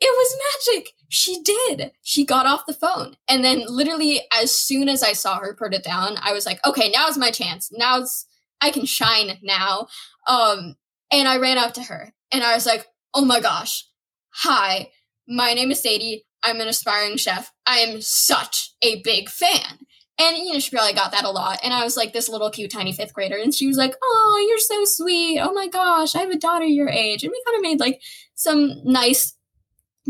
[0.00, 0.90] it was magic.
[1.08, 1.92] She did.
[2.02, 3.16] She got off the phone.
[3.28, 6.58] And then literally as soon as I saw her put it down, I was like,
[6.66, 7.70] okay, now's my chance.
[7.72, 8.26] Now's
[8.60, 9.86] I can shine now.
[10.26, 10.76] Um
[11.12, 13.86] and I ran up to her and I was like, "Oh my gosh.
[14.30, 14.90] Hi.
[15.28, 16.26] My name is Sadie.
[16.42, 17.52] I'm an aspiring chef.
[17.66, 19.86] I am such a big fan."
[20.18, 21.58] And you know, she probably got that a lot.
[21.64, 24.46] And I was like this little cute tiny fifth grader, and she was like, "Oh,
[24.48, 25.40] you're so sweet.
[25.40, 28.00] Oh my gosh, I have a daughter your age." And we kind of made like
[28.34, 29.36] some nice,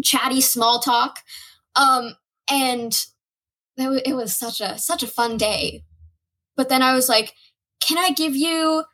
[0.05, 1.21] chatty small talk.
[1.77, 2.15] Um,
[2.51, 2.95] and
[3.77, 5.85] it, it was such a such a fun day.
[6.57, 7.35] But then I was like,
[7.81, 8.85] "Can I give you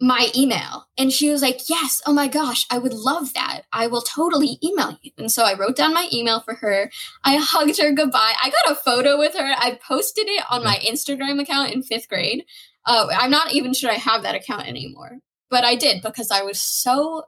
[0.00, 0.86] my email.
[0.98, 3.62] And she was like, Yes, oh my gosh, I would love that.
[3.72, 5.12] I will totally email you.
[5.16, 6.90] And so I wrote down my email for her.
[7.24, 8.34] I hugged her goodbye.
[8.42, 9.54] I got a photo with her.
[9.56, 12.44] I posted it on my Instagram account in fifth grade.
[12.84, 15.18] Uh, I'm not even sure I have that account anymore,
[15.50, 17.24] but I did because I was so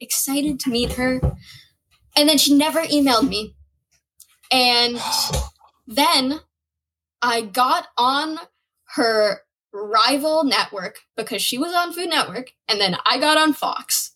[0.00, 1.20] excited to meet her.
[2.16, 3.54] And then she never emailed me.
[4.50, 5.00] And
[5.86, 6.40] then
[7.22, 8.38] I got on
[8.94, 9.42] her
[9.86, 14.12] rival network because she was on Food Network, and then I got on Fox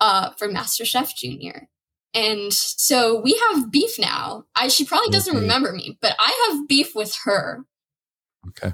[0.00, 1.68] uh, for MasterChef Junior.
[2.12, 4.44] And so we have beef now.
[4.56, 5.42] I she probably doesn't okay.
[5.42, 7.64] remember me, but I have beef with her.
[8.48, 8.72] Okay.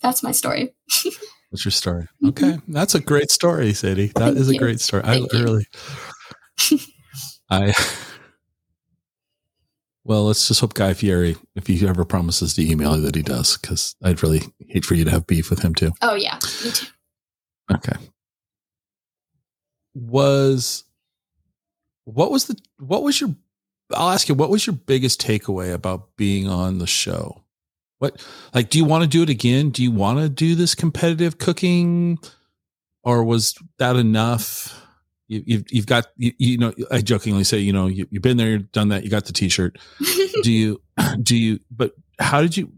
[0.00, 0.74] That's my story.
[1.50, 2.08] That's your story.
[2.22, 2.28] Mm-hmm.
[2.28, 2.58] Okay.
[2.66, 4.06] That's a great story, Sadie.
[4.08, 4.56] That Thank is you.
[4.56, 5.02] a great story.
[5.02, 5.66] Thank I really
[7.50, 7.74] I
[10.04, 13.22] well, let's just hope Guy Fieri, if he ever promises to email you, that he
[13.22, 15.92] does, because I'd really hate for you to have beef with him too.
[16.02, 16.86] Oh yeah, me too.
[17.72, 17.96] Okay.
[19.94, 20.84] Was
[22.04, 23.34] what was the what was your?
[23.94, 27.42] I'll ask you, what was your biggest takeaway about being on the show?
[27.98, 29.70] What like do you want to do it again?
[29.70, 32.18] Do you want to do this competitive cooking,
[33.02, 34.83] or was that enough?
[35.28, 38.36] You, you've you've got you, you, know I jokingly say you know you, you've been
[38.36, 39.78] there you've done that you got the t-shirt.
[40.42, 40.82] Do you
[41.22, 42.72] do you but how did you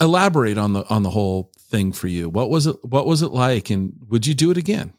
[0.00, 2.28] elaborate on the on the whole thing for you?
[2.28, 4.92] What was it what was it like and would you do it again?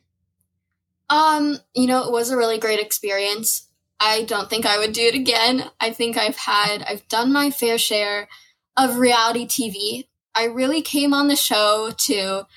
[1.10, 3.68] Um you know it was a really great experience.
[4.00, 5.70] I don't think I would do it again.
[5.80, 8.28] I think I've had I've done my fair share
[8.76, 12.48] of reality TV I really came on the show to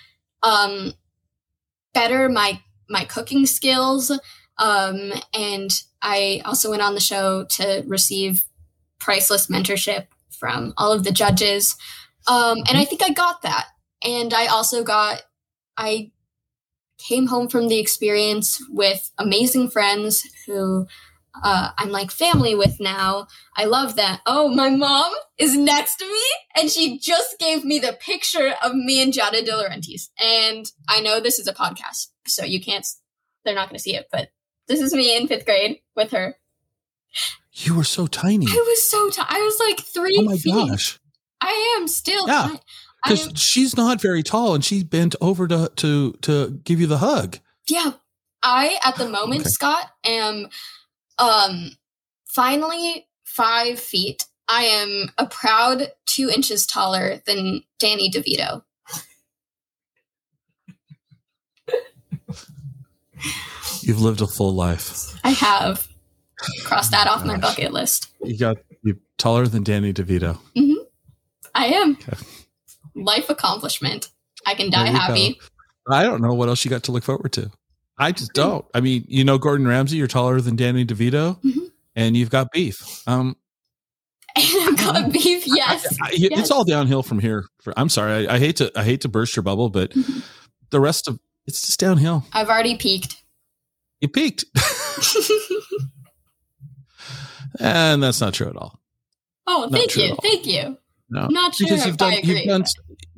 [0.42, 0.94] um
[1.94, 4.11] better my my cooking skills.
[4.59, 5.70] Um, and
[6.03, 8.44] I also went on the show to receive
[8.99, 11.77] priceless mentorship from all of the judges.
[12.29, 13.68] Um, and I think I got that.
[14.05, 15.22] And I also got,
[15.77, 16.12] I
[16.99, 20.87] came home from the experience with amazing friends who
[21.42, 23.27] uh, I'm like family with now.
[23.57, 24.20] I love that.
[24.27, 26.22] Oh, my mom is next to me,
[26.57, 30.09] and she just gave me the picture of me and Giada De Laurentiis.
[30.20, 32.87] And I know this is a podcast, so you can't.
[33.44, 34.31] They're not going to see it, but
[34.68, 36.37] this is me in fifth grade with her.
[37.53, 38.46] You were so tiny.
[38.49, 39.29] I was so tiny.
[39.31, 40.16] I was like three.
[40.18, 40.53] Oh my feet.
[40.53, 40.99] gosh!
[41.40, 42.27] I am still.
[42.27, 42.57] Yeah,
[43.03, 46.99] because she's not very tall, and she bent over to to to give you the
[46.99, 47.38] hug.
[47.68, 47.92] Yeah,
[48.42, 49.51] I at the moment, okay.
[49.51, 50.49] Scott, am
[51.18, 51.70] um,
[52.26, 54.24] finally, five feet.
[54.48, 58.62] I am a proud two inches taller than Danny DeVito.
[63.81, 65.18] You've lived a full life.
[65.24, 65.87] I have.
[66.64, 68.11] Crossed that off my bucket list.
[68.22, 70.38] You got you taller than Danny DeVito.
[70.57, 70.83] Mm-hmm.
[71.55, 71.92] I am.
[71.92, 72.16] Okay.
[72.94, 74.11] life accomplishment.
[74.44, 75.40] I can die happy.
[75.88, 77.50] I don't know what else you got to look forward to.
[77.98, 78.64] I just don't.
[78.74, 81.70] I mean, you know, Gordon Ramsay, you're taller than Danny DeVito, Mhm.
[81.94, 83.02] and you've got beef.
[83.09, 83.37] Um,
[84.35, 85.44] And I've got beef.
[85.46, 85.87] Yes.
[86.02, 86.40] I- I- Yes.
[86.40, 87.46] it's all downhill from here.
[87.62, 90.22] For, I'm sorry, I, I hate to, I hate to burst your bubble, but Mhm.
[90.70, 92.26] the rest of it's just downhill.
[92.35, 93.16] I've already peaked.
[94.02, 94.44] You peaked,
[97.61, 98.78] and that's not true at all.
[99.46, 100.16] oh, Not thank you.
[100.22, 100.76] Thank you.
[101.09, 102.64] No, Not sure because you've done, you've done.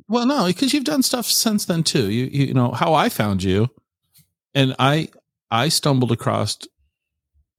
[0.07, 2.09] Well, no, because you've done stuff since then too.
[2.09, 3.67] You, you know how I found you,
[4.53, 5.09] and I,
[5.51, 6.57] I stumbled across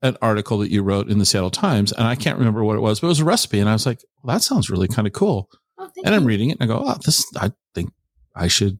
[0.01, 2.81] an article that you wrote in the Seattle Times, and I can't remember what it
[2.81, 5.07] was, but it was a recipe, and I was like, well, that sounds really kind
[5.07, 5.49] of cool.
[5.77, 6.27] Oh, And I'm you.
[6.27, 7.25] reading it, and I go, oh, this.
[7.37, 7.91] I think
[8.35, 8.79] I should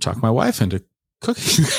[0.00, 0.84] talk my wife into
[1.20, 1.64] cooking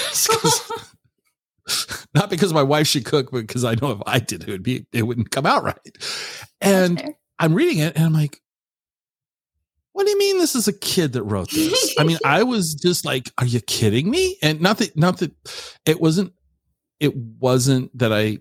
[2.13, 4.63] not because my wife should cook, but because I know if I did, it would
[4.63, 5.97] be it wouldn't come out right.
[6.61, 8.41] And I'm reading it and I'm like,
[9.99, 11.93] what do you mean this is a kid that wrote this?
[11.99, 14.37] I mean, I was just like, are you kidding me?
[14.41, 15.33] And not that not that
[15.85, 16.31] it wasn't
[17.01, 18.37] it wasn't that I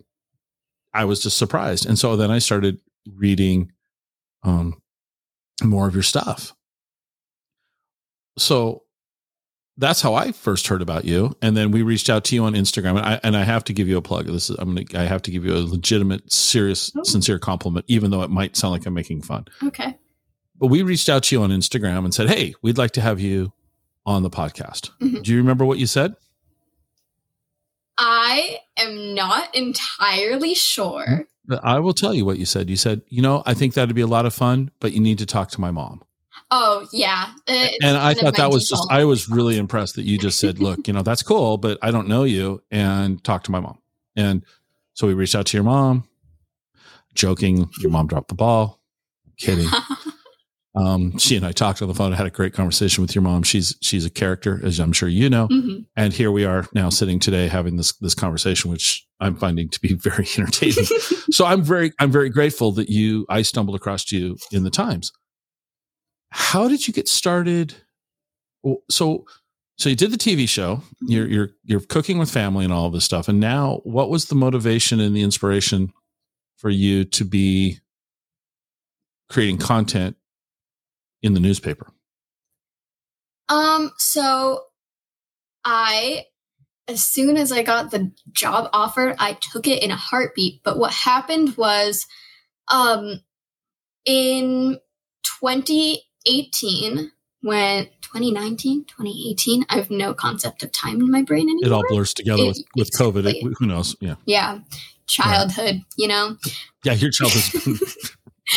[0.94, 1.84] I was just surprised.
[1.84, 2.78] And so then I started
[3.12, 3.72] reading
[4.44, 4.80] um
[5.64, 6.54] more of your stuff.
[8.38, 8.84] So
[9.76, 11.36] that's how I first heard about you.
[11.42, 12.90] And then we reached out to you on Instagram.
[12.98, 14.26] And I and I have to give you a plug.
[14.26, 17.02] This is I'm gonna I have to give you a legitimate, serious, Oh.
[17.02, 19.46] sincere compliment, even though it might sound like I'm making fun.
[19.64, 19.96] okay.
[20.58, 23.20] But we reached out to you on Instagram and said, Hey, we'd like to have
[23.20, 23.52] you
[24.04, 24.90] on the podcast.
[25.00, 25.22] Mhm.
[25.22, 26.14] Do you remember what you said?
[27.98, 31.26] I am not entirely sure.
[31.62, 32.68] I will tell you what you said.
[32.70, 35.18] You said, you know, I think that'd be a lot of fun, but you need
[35.18, 36.02] to talk to my mom.
[36.50, 40.38] Oh yeah, It's and I thought that was just—I was really impressed that you just
[40.38, 43.60] said, look, you know, that's cool, but I don't know you and talk to my
[43.60, 43.78] mom.
[44.16, 44.44] And
[44.94, 46.08] so we reached out to your mom,
[47.14, 47.68] joking.
[47.80, 48.80] Your mom dropped the ball.
[49.36, 49.68] Kidding.
[50.78, 52.12] Um, she and I talked on the phone.
[52.12, 53.42] I had a great conversation with your mom.
[53.42, 55.48] She's, she's a character, as I'm sure you know.
[55.48, 55.86] Mhm.
[55.96, 59.80] And here we are now sitting today having this, this conversation, which I'm finding to
[59.80, 60.84] be very entertaining.
[61.30, 65.12] so I'm very, I'm very grateful that you, I stumbled across you in the Times.
[66.30, 67.74] How did you get started?
[68.90, 69.24] So,
[69.78, 70.82] so you did the TV show.
[71.02, 73.28] You're you're you're cooking with family and all of this stuff.
[73.28, 75.92] And now, what was the motivation and the inspiration
[76.56, 77.78] for you to be
[79.30, 80.16] creating content
[81.22, 81.92] in the newspaper?
[83.48, 84.64] Um, so
[85.64, 86.24] I
[86.86, 90.62] as soon as I got the job offer, I took it in a heartbeat.
[90.62, 92.06] But what happened was
[92.68, 93.20] um
[94.04, 94.78] in
[95.40, 101.72] 2018 when 2019 2018 i have no concept of time in my brain anymore It
[101.72, 103.26] all blurs together with It- with COVID.
[103.26, 103.94] It, who knows?
[104.00, 104.60] Yeah, yeah
[105.06, 106.36] childhood you know
[106.84, 106.92] yeah.
[106.94, 107.78] Your child has been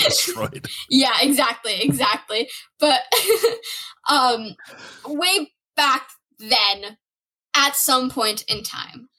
[0.04, 0.68] destroyed.
[0.90, 2.50] yeah exactly exactly
[2.80, 3.02] but
[4.10, 4.56] um
[5.06, 6.08] way back
[6.40, 6.98] then
[7.56, 9.10] at some point in time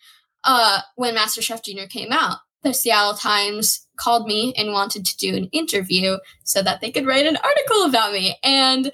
[0.45, 5.37] uh when masterchef junior came out the seattle times called me and wanted to do
[5.37, 8.91] an interview so that they could write an article about me and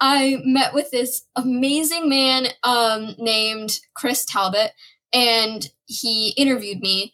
[0.00, 4.72] i met with this amazing man um named chris talbot
[5.12, 7.12] and he interviewed me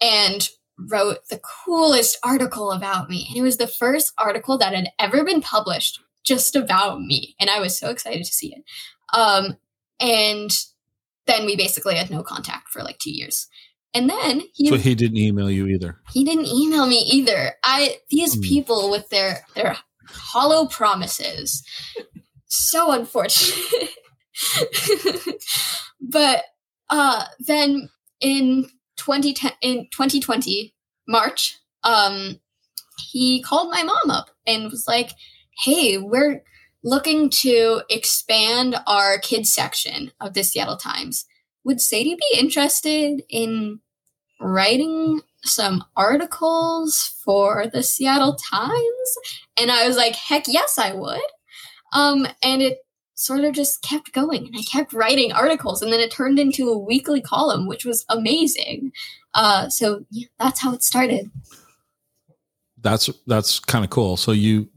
[0.00, 3.26] and wrote the coolest article about me.
[3.28, 7.34] And it was the first article that had ever been published just about me.
[7.40, 8.64] And I was so excited to see it.
[9.16, 9.56] Um,
[10.00, 10.50] and
[11.26, 13.46] then we basically had no contact for like two years.
[13.94, 15.98] And then he So he didn't email you either.
[16.12, 17.54] he didn't email me either.
[17.62, 18.40] I these Hmm.
[18.40, 19.76] people with their their
[20.08, 21.62] hollow promises.
[22.46, 23.90] So unfortunate.
[26.00, 26.44] but
[26.90, 27.88] uh then
[28.20, 28.68] in
[29.04, 30.74] 2010 in 2020
[31.08, 32.40] March, um
[33.10, 35.10] he called my mom up and was like,
[35.64, 36.42] "Hey, we're
[36.84, 41.26] looking to expand our kids section of the Seattle Times.
[41.64, 43.80] Would Sadie be interested in
[44.40, 49.16] writing some articles for the Seattle Times?
[49.56, 51.20] And I was like, heck yes, I would.
[51.92, 52.78] Um, and it
[53.22, 56.68] sort of just kept going and I kept writing articles and then it turned into
[56.68, 58.92] a weekly column, which was amazing.
[59.34, 61.30] Uh, so yeah, that's how it started.
[62.80, 64.16] That's that's kind of cool.
[64.16, 64.68] So you,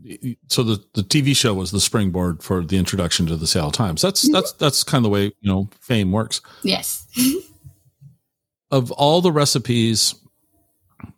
[0.49, 4.01] so the the TV show was the springboard for the introduction to the Seattle Times.
[4.01, 4.33] That's Mhm.
[4.33, 6.41] that's that's kind of the way you know fame works.
[6.63, 7.07] Yes.
[8.71, 10.15] Of all the recipes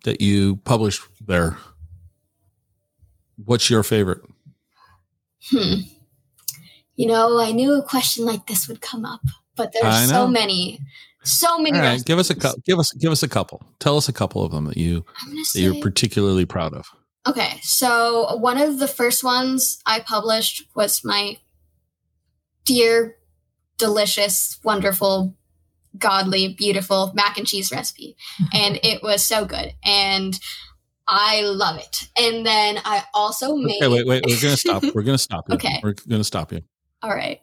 [0.04, 1.56] that you published there,
[3.44, 4.20] what's your favorite?
[5.50, 5.80] Hmm.
[6.98, 9.20] You know, I knew a question like this would come up,
[9.54, 10.80] but there's so many,
[11.22, 11.78] so many.
[11.78, 12.60] All right, give us a couple.
[12.66, 13.64] give us give us a couple.
[13.78, 15.04] Tell us a couple of them that you
[15.36, 16.86] that say, you're particularly proud of.
[17.24, 21.38] Okay, so one of the first ones I published was my
[22.64, 23.16] dear,
[23.76, 25.36] delicious, wonderful,
[25.98, 28.16] godly, beautiful mac and cheese recipe.
[28.52, 29.72] and it was so good.
[29.84, 30.36] And
[31.06, 32.08] I love it.
[32.18, 33.76] And then I also made.
[33.80, 34.24] Okay, wait, wait.
[34.26, 34.82] We're going to stop.
[34.82, 35.54] We're going to stop you.
[35.58, 35.80] Okay.
[35.80, 36.62] We're going to stop you.
[37.02, 37.40] All right.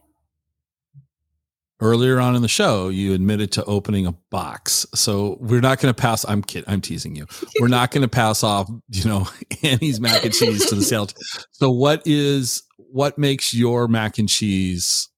[1.82, 4.86] Earlier on in the show, you admitted to opening a box.
[4.96, 6.26] So we're not going to pass.
[6.28, 6.70] I'm kidding.
[6.70, 7.26] I'm teasing you.
[7.60, 9.28] We're not going to pass off, you know,
[9.64, 11.14] Annie's mac and cheese to the sales.
[11.52, 15.10] So what is, what makes your mac and cheese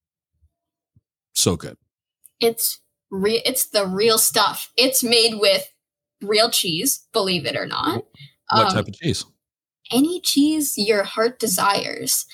[1.34, 1.78] so good?
[2.40, 2.82] It's
[3.12, 3.40] real.
[3.46, 4.72] It's the real stuff.
[4.76, 5.72] It's made with
[6.24, 8.04] real cheese, believe it or not.
[8.50, 9.24] What Um, type of cheese?
[9.92, 12.26] Any cheese your heart desires.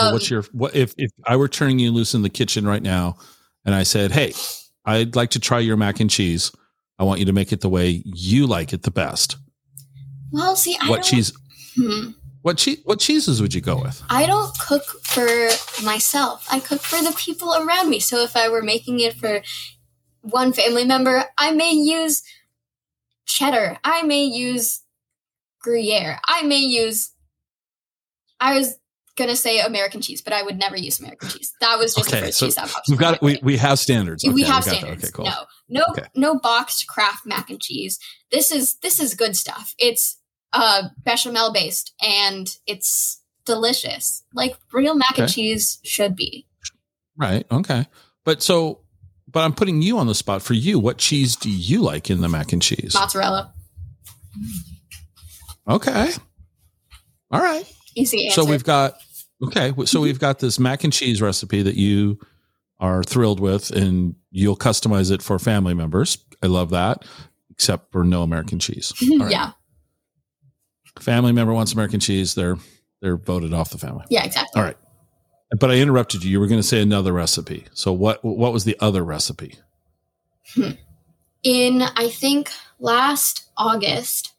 [0.00, 2.82] Um, What's your what if if I were turning you loose in the kitchen right
[2.82, 3.16] now
[3.64, 4.34] and I said, "Hey,
[4.84, 6.52] I'd like to try your mac and cheese.
[6.98, 9.36] I want you to make it the way you like it the best."
[10.32, 11.32] well, see, I what cheese
[11.74, 12.10] Hmm.
[12.42, 14.02] what cheese what cheeses would you go with?
[14.10, 15.26] I don't cook for
[15.82, 16.46] myself.
[16.50, 18.00] I cook for the people around me.
[18.00, 19.42] So if I were making it for
[20.22, 22.22] one family member, I may use
[23.24, 23.78] cheddar.
[23.82, 24.82] I may use
[25.62, 26.18] Gruyere.
[26.26, 27.12] I may use.
[28.40, 28.76] I was
[29.16, 31.52] gonna say American cheese, but I would never use American cheese.
[31.60, 32.88] That was just the Okay, first so cheese that popped.
[32.88, 34.24] We've got we, we have standards.
[34.24, 34.76] we Okay, have got that.
[34.80, 35.04] standards.
[35.04, 35.24] Okay, cool.
[35.26, 35.34] No,
[35.68, 36.06] no, Okay.
[36.14, 37.98] no boxed Kraft mac and cheese.
[38.30, 39.74] This is this is good stuff.
[39.78, 40.18] It's
[40.52, 46.46] uh bechamel based and it's delicious, like real mac and cheese should be.
[47.16, 47.46] Right.
[47.50, 47.86] Okay.
[48.24, 48.80] But so
[49.28, 50.78] but I'm putting you on the spot for you.
[50.78, 52.94] What cheese do you like in the mac and cheese?
[52.94, 53.52] Mozzarella,
[55.68, 56.10] Okay.
[57.30, 57.64] All right.
[57.94, 58.42] Easy answer.
[58.42, 58.94] So we've got
[59.44, 59.72] okay.
[59.86, 62.18] So we've got this mac and cheese recipe that you
[62.78, 66.18] are thrilled with, and you'll customize it for family members.
[66.42, 67.04] I love that,
[67.50, 68.92] except for no American cheese.
[69.20, 69.30] Right.
[69.30, 69.52] yeah,
[70.98, 72.34] Family member wants American cheese.
[72.34, 72.56] They're
[73.00, 74.04] they're voted off the family.
[74.10, 74.60] yeah, exactly.
[74.60, 74.76] All right.
[75.58, 76.30] But I interrupted you.
[76.30, 77.66] You were going to say another recipe.
[77.72, 79.56] So what what was the other recipe?
[80.54, 80.70] Hmm.
[81.42, 84.32] In I think last August,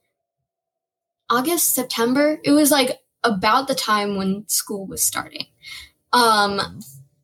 [1.29, 5.45] August September, it was like about the time when school was starting.
[6.13, 6.81] Um,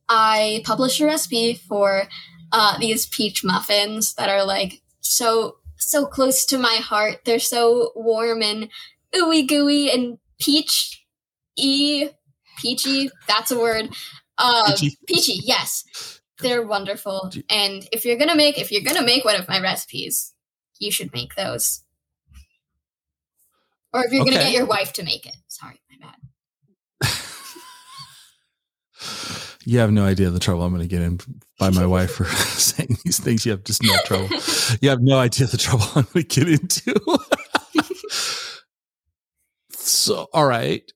[0.08, 2.08] I published a recipe for
[2.52, 7.20] uh, these peach muffins that are like so so close to my heart.
[7.24, 8.68] They're so warm and
[9.14, 11.04] ooey gooey and peach
[11.56, 12.10] y
[12.58, 13.10] peachy.
[13.26, 13.90] That's a word.
[14.36, 14.96] Uh, Peachy.
[15.06, 15.40] peachy.
[15.44, 17.32] Yes, they're wonderful.
[17.50, 20.34] And if you're gonna make if you're gonna make one of my recipes,
[20.78, 21.82] you should make those.
[23.92, 25.34] Or if you're gonna get your wife to make it.
[25.48, 26.12] Sorry, my
[27.00, 27.08] bad.
[29.68, 31.20] You have no idea the trouble I'm going to get in
[31.58, 33.44] by my wife for saying these things.
[33.44, 34.28] You have just no trouble.
[34.80, 37.18] You have no idea the trouble I'm going to get into.
[39.72, 40.90] so, all right.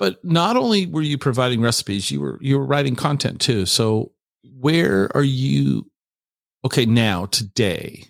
[0.00, 3.64] But not only were you providing recipes, you were you were writing content too.
[3.64, 4.10] So,
[4.42, 5.88] where are you?
[6.64, 8.04] Okay, now today,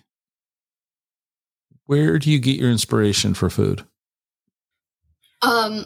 [1.85, 3.85] where do you get your inspiration for food?
[5.41, 5.85] Um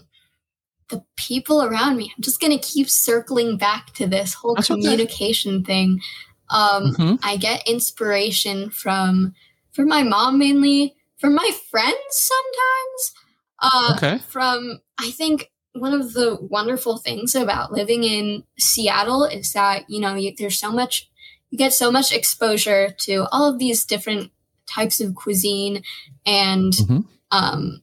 [0.90, 5.64] the people around me i'm just gonna keep circling back to this whole That's communication
[5.64, 6.02] thing
[6.50, 7.20] um Mhm.
[7.24, 9.34] i get inspiration from
[9.72, 13.14] from my mom mainly from my friends sometimes
[13.60, 14.18] uh Okay.
[14.28, 20.00] from i think one of the wonderful things about living in seattle is that you
[20.00, 21.10] know you, there's so much
[21.50, 24.32] you get so much exposure to all of these different
[24.68, 25.82] types of cuisine
[26.26, 27.06] and Mhm.
[27.32, 27.82] um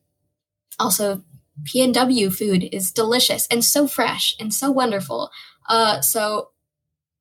[0.79, 1.23] also
[1.65, 5.31] PNW food is delicious and so fresh and so wonderful.
[5.69, 6.51] Uh, so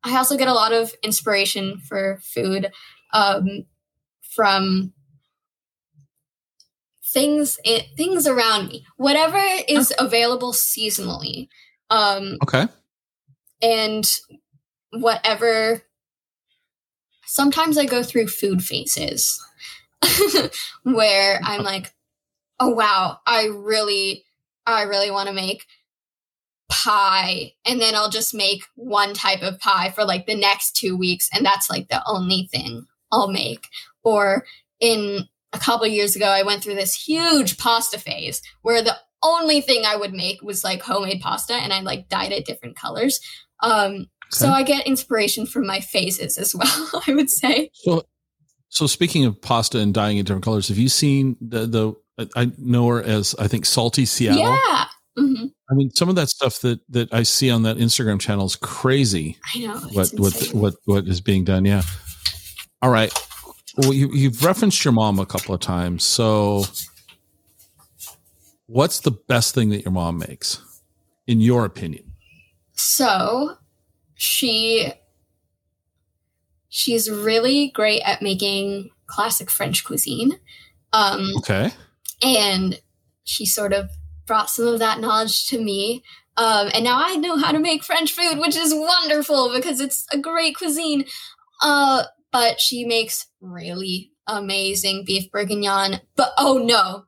[0.03, 2.71] I also get a lot of inspiration for food
[3.13, 3.65] um,
[4.21, 4.93] from
[7.03, 11.47] things it, things around me, whatever is available seasonally,
[11.89, 12.67] um, Okay.
[13.61, 14.09] and
[14.91, 15.83] whatever.
[17.25, 19.39] Sometimes I go through food phases
[20.83, 21.93] where I'm like,
[22.59, 24.23] oh wow, I really,
[24.73, 25.65] I really want to make
[26.69, 27.53] pie.
[27.65, 31.29] And then I'll just make one type of pie for like the next two weeks.
[31.33, 33.67] And that's like the only thing I'll make.
[34.03, 34.45] Or
[34.79, 39.61] in a couple years ago, I went through this huge pasta phase where the only
[39.61, 43.19] thing I would make was like homemade pasta and I like dyed it different colors.
[43.61, 47.71] Um, so I get inspiration from my phases as well, I would say.
[47.73, 48.03] So,
[48.69, 51.93] so speaking of pasta and dyeing in different colors, have you seen the the?
[52.35, 54.43] I know her as I think salty Seattle.
[54.43, 54.85] Yeah.
[55.17, 58.45] hmm I mean, some of that stuff that that I see on that Instagram channel
[58.45, 59.37] is crazy.
[59.55, 59.75] I know.
[59.91, 61.65] What what what what is being done?
[61.65, 61.83] Yeah.
[62.81, 63.13] All right.
[63.77, 66.65] Well, you you've referenced your mom a couple of times, so
[68.65, 70.61] what's the best thing that your mom makes,
[71.27, 72.13] in your opinion?
[72.73, 73.55] So
[74.15, 74.91] she
[76.69, 80.39] she's really great at making classic French cuisine.
[80.93, 81.71] Um, Okay.
[82.23, 82.81] And
[83.23, 83.89] she sort of
[84.25, 86.03] brought some of that knowledge to me.
[86.37, 90.05] Um, and now I know how to make French food, which is wonderful because it's
[90.13, 91.05] a great cuisine.
[91.61, 96.01] Uh, but she makes really amazing beef bourguignon.
[96.15, 97.05] But oh no,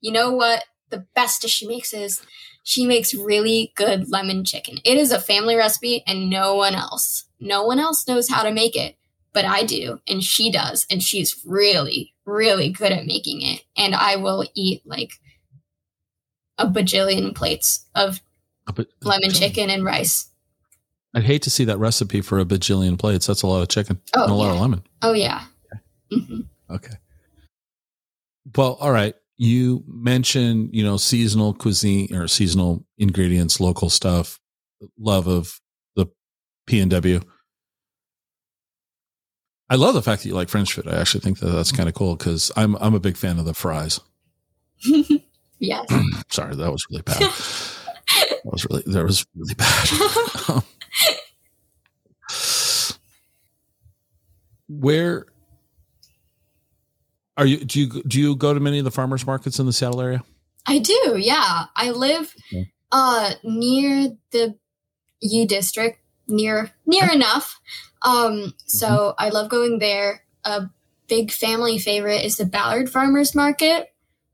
[0.00, 0.64] you know what?
[0.90, 2.22] The best dish she makes is
[2.62, 4.78] she makes really good lemon chicken.
[4.84, 8.52] It is a family recipe, and no one else, no one else knows how to
[8.52, 8.96] make it,
[9.36, 13.62] but I do, and she does, and she's really, really good at making it.
[13.76, 15.12] And I will eat like
[16.56, 18.22] a bajillion plates of
[18.64, 20.30] But lemon chicken and rice.
[21.14, 23.26] I'd hate to see that recipe for a bajillion plates.
[23.26, 24.82] That's a lot of chicken Oh, and a lot of lemon.
[25.02, 25.42] Oh yeah.
[26.10, 26.94] hmm Okay.
[28.56, 29.14] Well, all right.
[29.36, 34.40] You mentioned, you know, seasonal cuisine or seasonal ingredients, local stuff,
[34.98, 35.60] love of
[35.94, 36.06] the
[36.66, 37.20] P and W.
[39.68, 40.86] I love the fact that you like French food.
[40.88, 43.44] I actually think that that's kind of cool because I'm I'm a big fan of
[43.44, 44.00] the fries.
[45.58, 45.92] yes.
[46.30, 47.18] Sorry, that was really bad.
[47.20, 50.62] that was really that was really bad.
[54.68, 55.26] Where
[57.36, 57.64] are you?
[57.64, 60.22] Do you do you go to many of the farmers markets in the Seattle area?
[60.66, 61.66] I do, yeah.
[61.76, 62.70] I live Okay.
[62.92, 64.56] uh near the
[65.20, 67.60] U district, near near enough.
[68.06, 70.22] Um so I love going there.
[70.44, 70.70] A
[71.08, 73.88] big family favorite is the Ballard Farmers Market.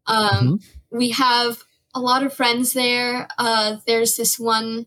[0.06, 0.60] Um
[0.90, 1.62] we have
[1.94, 3.26] a lot of friends there.
[3.38, 4.86] Uh there's this one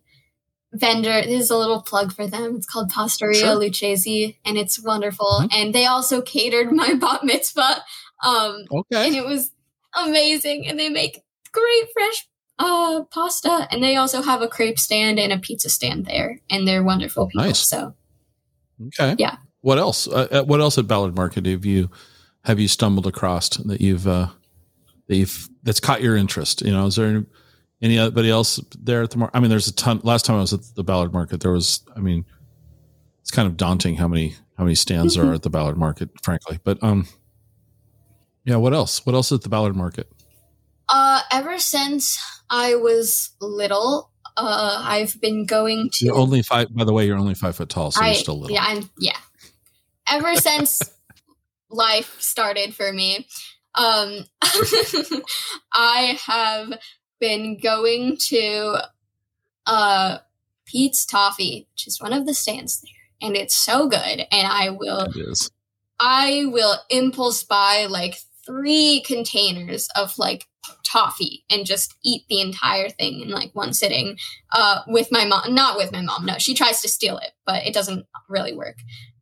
[0.74, 1.22] vendor.
[1.22, 2.56] This is a little plug for them.
[2.58, 3.56] It's called Pasteria Sure.
[3.56, 5.42] Lucchese and it's wonderful.
[5.44, 5.50] Mhm.
[5.54, 7.84] And they also catered my bat mitzvah.
[8.24, 9.08] Um Okay.
[9.08, 9.52] and it was
[9.96, 10.68] amazing.
[10.68, 12.28] And they make great fresh
[12.60, 16.66] uh pasta, and they also have a crepe stand and a pizza stand there, and
[16.68, 17.44] they're wonderful people.
[17.48, 17.68] Nice.
[17.68, 17.94] So
[18.88, 19.16] Okay.
[19.18, 19.38] Yeah.
[19.62, 20.08] What else?
[20.08, 21.90] Uh, uh, what else at Ballard Market have you
[22.44, 24.28] have you stumbled across that you've uh,
[25.08, 26.62] that you've that's caught your interest?
[26.62, 27.26] You know, is there any,
[27.82, 29.36] anybody else there at the market?
[29.36, 30.02] I mean, there's a ton.
[30.04, 31.84] Last time I was at the Ballard Market, there was.
[31.96, 32.26] I mean,
[33.22, 36.10] it's kind of daunting how many how many stands there are at the Ballard Market,
[36.24, 36.60] frankly.
[36.64, 37.08] But um,
[38.44, 38.58] yeah.
[38.58, 39.06] What else?
[39.06, 40.12] What else at the Ballard Market?
[40.88, 42.20] uh ever since
[42.50, 46.74] I was little, uh I've been going to You're only five.
[46.74, 48.56] By the way, you're only five foot tall, so I, you're still little.
[48.56, 49.18] Yeah, I'm yeah.
[50.08, 50.82] Ever since
[51.70, 53.28] life started for me,
[53.76, 54.26] um
[55.72, 56.74] I have
[57.20, 58.78] been going to
[59.66, 60.18] uh
[60.66, 64.26] Pete's Toffee, which is one of the stands there, and it's so good.
[64.32, 65.08] And I will.
[66.00, 70.48] I will impulse buy like three containers of like
[70.84, 74.18] toffee and just eat the entire thing in like one sitting
[74.54, 77.66] uh with my mom not with my mom no she tries to steal it but
[77.66, 78.78] it doesn't really work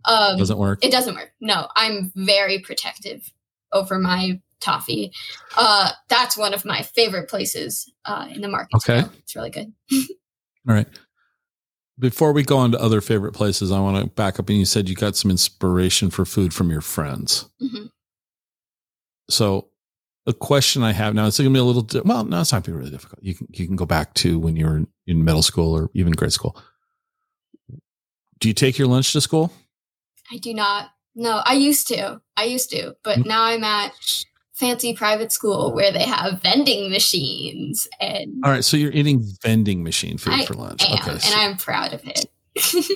[0.05, 0.83] um Doesn't work.
[0.83, 3.31] it doesn't work no i'm very protective
[3.71, 5.11] over my toffee
[5.57, 9.01] uh that's one of my favorite places uh in the market Okay.
[9.01, 9.73] so it's really good
[10.65, 10.87] All right.
[11.99, 14.47] Before we go on to other favorite places, I want to back up.
[14.47, 17.49] And you said you got some inspiration for food from your friends.
[17.61, 17.89] Mhm.
[19.29, 19.69] So,
[20.25, 22.51] a question I have now, it's going to be a little, di- well, no, it's
[22.53, 23.21] not going to be really difficult.
[23.23, 26.13] You can, you can go back to when you were in, middle school or even
[26.13, 26.57] grade school.
[28.39, 29.51] Do you take your lunch to school?
[30.31, 33.25] i do not no i used to i used to but Mm.
[33.25, 33.91] now i'm at
[34.53, 38.63] fancy private school where they have vending machines and All right.
[38.63, 40.81] So you're eating vending machine food I for lunch.
[40.87, 41.11] am, okay.
[41.11, 42.25] and so I'm proud of it.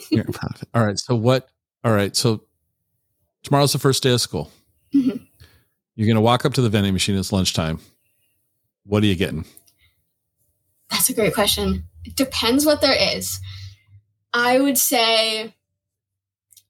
[0.11, 0.69] you're proud of it.
[0.73, 0.97] All right.
[0.97, 1.49] So what,
[1.83, 2.15] all right.
[2.15, 2.43] So
[3.43, 4.49] tomorrow's the first day of school.
[4.95, 5.26] Mhm.
[5.97, 7.17] You're going to walk up to the vending machine.
[7.17, 7.79] It's lunchtime.
[8.85, 9.45] What are you getting?
[10.91, 11.85] That's a great question.
[12.05, 13.39] It depends what there is.
[14.31, 15.55] I would say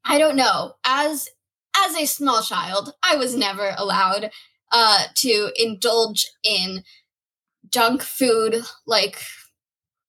[0.05, 0.75] I don't know.
[0.85, 1.27] As
[1.75, 4.31] as a small child, I was never allowed
[4.71, 6.83] uh to indulge in
[7.69, 9.21] junk food like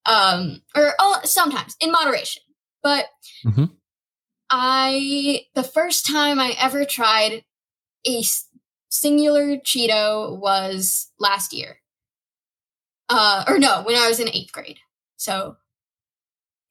[0.06, 2.42] um or oh, sometimes in moderation.
[2.84, 3.06] But
[3.44, 3.72] Mhm.
[4.48, 7.44] I the first time I ever tried
[8.06, 8.22] a
[8.88, 11.78] singular Cheeto was last year.
[13.08, 14.78] Uh, or no, when I was in eighth grade.
[15.16, 15.56] So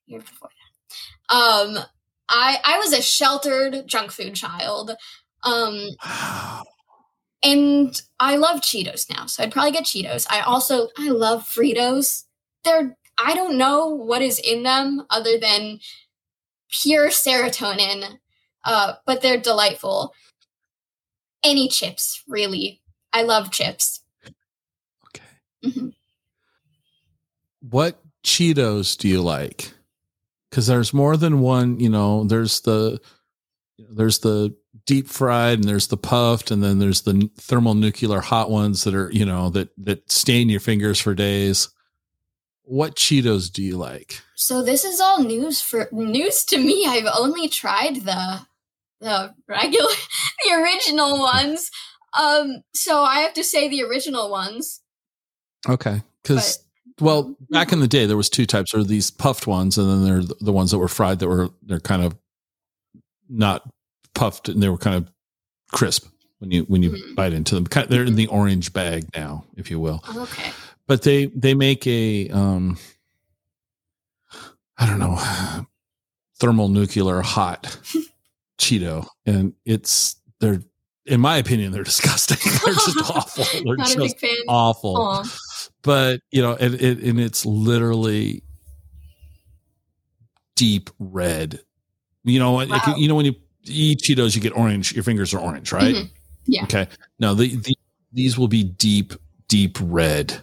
[0.06, 1.36] year before that.
[1.36, 1.78] Um,
[2.30, 4.92] I I was a sheltered junk food child.
[5.44, 5.90] Um,
[7.44, 10.26] and I love Cheetos now, so I'd probably get Cheetos.
[10.30, 12.24] I also I love Fritos.
[12.64, 15.80] They're I don't know what is in them other than
[16.70, 18.20] pure serotonin,
[18.64, 20.14] uh, but they're delightful.
[21.48, 22.82] Any chips, really.
[23.14, 24.02] I love chips.
[25.08, 25.24] Okay.
[25.64, 25.94] Mhm.
[27.62, 29.72] What Cheetos do you like?
[30.50, 31.80] Because there's more than one.
[31.80, 33.00] You know, there's the
[33.80, 34.54] there's the
[34.86, 39.10] deep fried and there's the puffed and then there's the thermonuclear hot ones that are
[39.14, 41.70] you know that that stain your fingers for days.
[42.64, 44.22] What Cheetos do you like?
[44.36, 46.86] So this is all news for news to me.
[46.86, 48.46] I've only tried the
[49.02, 49.90] the regular
[50.46, 51.70] the original ones.
[52.18, 54.82] Um so I have to say the original ones.
[55.68, 56.64] Okay, because
[57.00, 58.72] well, back in the day, there was two types.
[58.72, 61.28] There were these puffed ones, and then there are the ones that were fried that
[61.28, 62.16] were they're kind of
[63.30, 63.64] not
[64.16, 65.12] puffed, and they were kind of
[65.72, 66.08] crisp
[66.40, 67.16] when you when you Mhm.
[67.16, 67.66] bite into them.
[67.90, 70.04] They're in the orange bag now, if you will.
[70.16, 70.52] okay.
[70.88, 72.78] But they they make a um,
[74.78, 75.18] I don't know,
[76.40, 77.78] thermonuclear hot
[78.58, 80.62] Cheeto, and it's they're
[81.06, 82.38] in my opinion they're disgusting.
[82.66, 83.46] they're just awful.
[83.64, 84.38] They're Not a just big fan.
[84.48, 85.24] awful Aw.
[85.84, 88.44] but you know, and it and it's literally
[90.56, 91.60] deep red.
[92.24, 92.96] You know, Wow.
[92.98, 93.36] you know when you
[93.66, 94.94] eat Cheetos, you get orange.
[94.94, 95.96] Your fingers are orange, right?
[95.96, 96.10] Mhm.
[96.46, 96.64] Yeah.
[96.64, 96.88] Okay.
[97.20, 97.76] No, the, the
[98.12, 99.14] these will be deep,
[99.48, 100.42] deep red.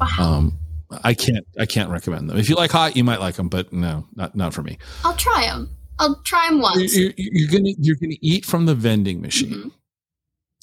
[0.00, 0.08] Wow.
[0.18, 0.58] Um,
[1.02, 2.36] I can't, I can't recommend them.
[2.38, 4.78] If you like hot, you might like them, but no, not not for me.
[5.04, 5.70] I'll try them.
[5.98, 6.96] I'll try them once.
[6.96, 9.50] You're, you're, gonna you're gonna eat from the vending machine.
[9.50, 9.70] Mhm.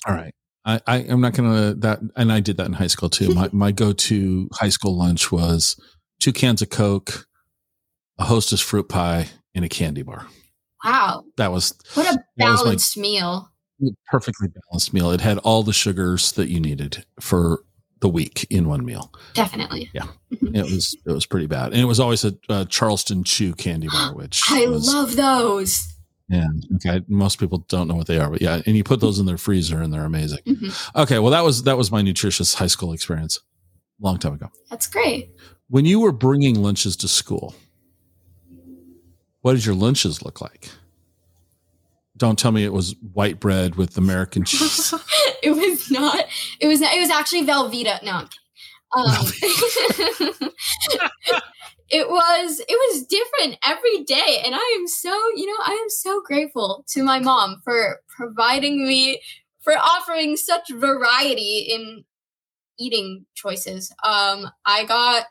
[0.07, 0.33] All right.
[0.65, 3.33] I, I am not gonna that and I did that in high school too.
[3.33, 5.75] My my go to high school lunch was
[6.19, 7.27] two cans of Coke,
[8.17, 10.27] a hostess fruit pie, and a candy bar.
[10.85, 11.23] Wow.
[11.37, 13.49] That was What a was my- balanced meal.
[14.11, 15.11] perfectly balanced meal.
[15.11, 17.63] It had all the sugars that you needed for
[18.03, 19.13] the week in one meal.
[19.33, 19.89] Definitely.
[19.93, 20.07] Yeah.
[20.29, 23.87] It was it was pretty bad, and it was always a, uh Charleston Chew candy
[23.87, 25.87] bar, which I was, love those.
[26.27, 27.01] Yeah, okay.
[27.07, 29.37] Most people don't know what they are, but yeah, and you put those in their
[29.37, 30.39] freezer, and they're amazing.
[30.45, 31.01] Mhm.
[31.01, 33.39] Okay, well that was that was my nutritious high school experience,
[34.01, 34.49] long time ago.
[34.69, 35.31] That's great.
[35.69, 37.55] When you were bringing lunches to school,
[39.41, 40.69] what did your lunches look like?
[42.17, 44.93] Don't tell me it was white bread with American cheese.
[45.43, 46.25] it was not.
[46.59, 46.81] It was.
[46.81, 48.01] It was actually Velveeta.
[48.03, 48.11] No.
[48.11, 48.39] I'm kidding.
[48.95, 49.25] Um,
[51.89, 52.59] it was.
[52.59, 55.09] It was different every day, and I am so.
[55.35, 59.21] You know, I am so grateful to my mom for providing me,
[59.61, 62.05] for offering such variety in
[62.79, 63.91] eating choices.
[64.03, 65.25] Um, I got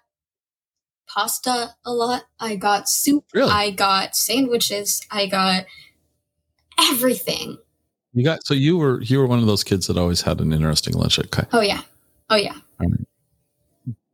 [1.08, 2.24] pasta a lot.
[2.38, 3.24] I got soup.
[3.32, 3.50] Really?
[3.50, 5.00] I got sandwiches.
[5.10, 5.64] I got
[6.78, 7.58] everything.
[8.14, 10.52] You got so you were you were one of those kids that always had an
[10.52, 11.18] interesting lunch.
[11.18, 11.80] at Okay, Oh yeah.
[12.30, 12.54] Oh yeah.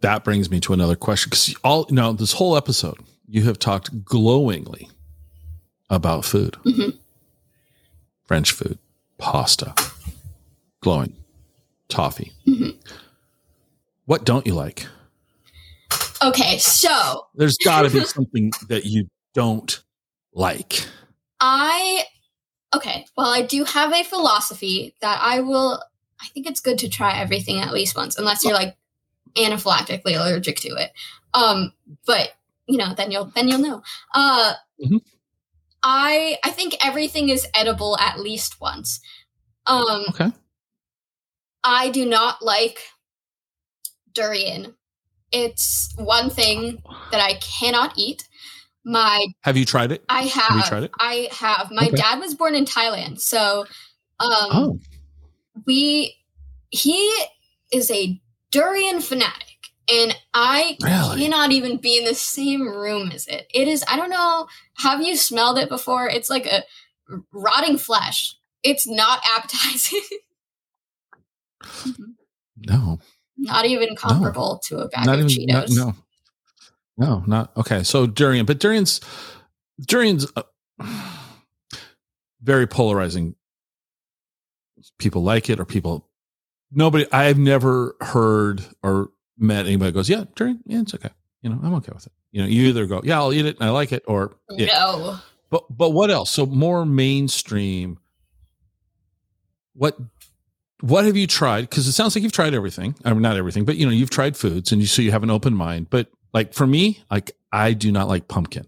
[0.00, 4.04] that brings me to another question because all now this whole episode you have talked
[4.04, 4.88] glowingly
[5.90, 6.96] about food, Mhm.
[8.24, 8.78] French food,
[9.18, 9.74] pasta,
[10.80, 11.16] glowing,
[11.88, 12.32] toffee.
[12.46, 12.76] Mhm.
[14.04, 14.86] What don't you like?
[16.22, 19.82] Okay, so There's got to be something that you don't
[20.32, 20.86] like.
[21.40, 22.04] I
[22.74, 25.82] okay, well I do have a philosophy that I will
[26.20, 28.76] I think it's good to try everything at least once unless you're like
[29.36, 30.92] anaphylactically allergic to it.
[31.34, 31.72] Um
[32.06, 32.32] but
[32.66, 33.82] you know, then you'll then you'll know.
[34.14, 34.54] Uh
[34.84, 35.00] Mhm.
[35.82, 39.00] I I think everything is edible at least once.
[39.66, 40.32] Um Okay.
[41.64, 42.80] I do not like
[44.12, 44.74] durian.
[45.30, 48.27] It's one thing that I cannot eat.
[48.84, 50.04] My Have you tried it?
[50.08, 50.56] I have.
[50.56, 50.90] you tried it?
[50.98, 51.70] I have.
[51.70, 51.96] My Okay.
[51.96, 53.66] dad was born in Thailand, so
[54.20, 54.80] um, Oh,
[55.66, 56.14] we
[56.70, 57.14] he
[57.72, 58.20] is a
[58.50, 59.56] durian fanatic,
[59.92, 61.20] and I Really?
[61.22, 63.46] cannot even be in the same room as it.
[63.54, 63.84] It is.
[63.88, 64.46] I don't know.
[64.78, 66.08] Have you smelled it before?
[66.08, 66.62] It's like a
[67.32, 68.34] rotting flesh.
[68.62, 70.00] It's not appetizing.
[72.56, 72.98] No.
[73.36, 75.76] not even comparable to a bag not of even Cheetos.
[75.76, 75.94] not- no
[76.98, 77.82] no not okay.
[77.82, 79.00] So durian but durian's
[79.80, 80.42] durian's uh,
[82.42, 83.34] very polarizing.
[84.98, 86.08] People like it or people
[86.72, 91.10] nobody i've never heard or met anybody goes yeah durian yeah it's okay.
[91.42, 92.12] You know i'm okay with it.
[92.32, 94.66] You know you either go yeah i'll eat it and i like it or yeah.
[94.66, 95.18] No.
[95.50, 96.30] but but what else?
[96.30, 97.98] So more mainstream
[99.74, 99.96] what
[100.80, 101.62] what have you tried?
[101.62, 102.94] Because it sounds like you've tried everything.
[103.04, 105.22] I mean not everything but you know you've tried foods and you so you have
[105.22, 108.66] an open mind but like for me like i do not like pumpkin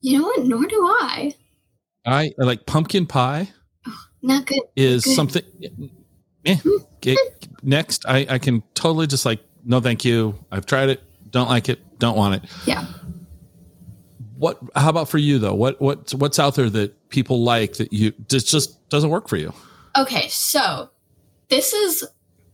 [0.00, 0.44] You know what?
[0.44, 1.34] Nor do I.
[2.04, 3.48] i like pumpkin pie
[4.22, 4.60] Not good.
[4.76, 5.14] is Good.
[5.16, 5.42] something
[6.44, 6.56] eh,
[6.96, 7.16] okay,
[7.62, 11.68] next I, I can totally just like no thank you i've tried it don't like
[11.68, 12.84] it don't want it Yeah.
[14.38, 17.92] what how about for you though what what what's out there that people like that
[17.92, 19.52] you just just doesn't work for you
[19.98, 20.90] Okay, so
[21.48, 22.04] this is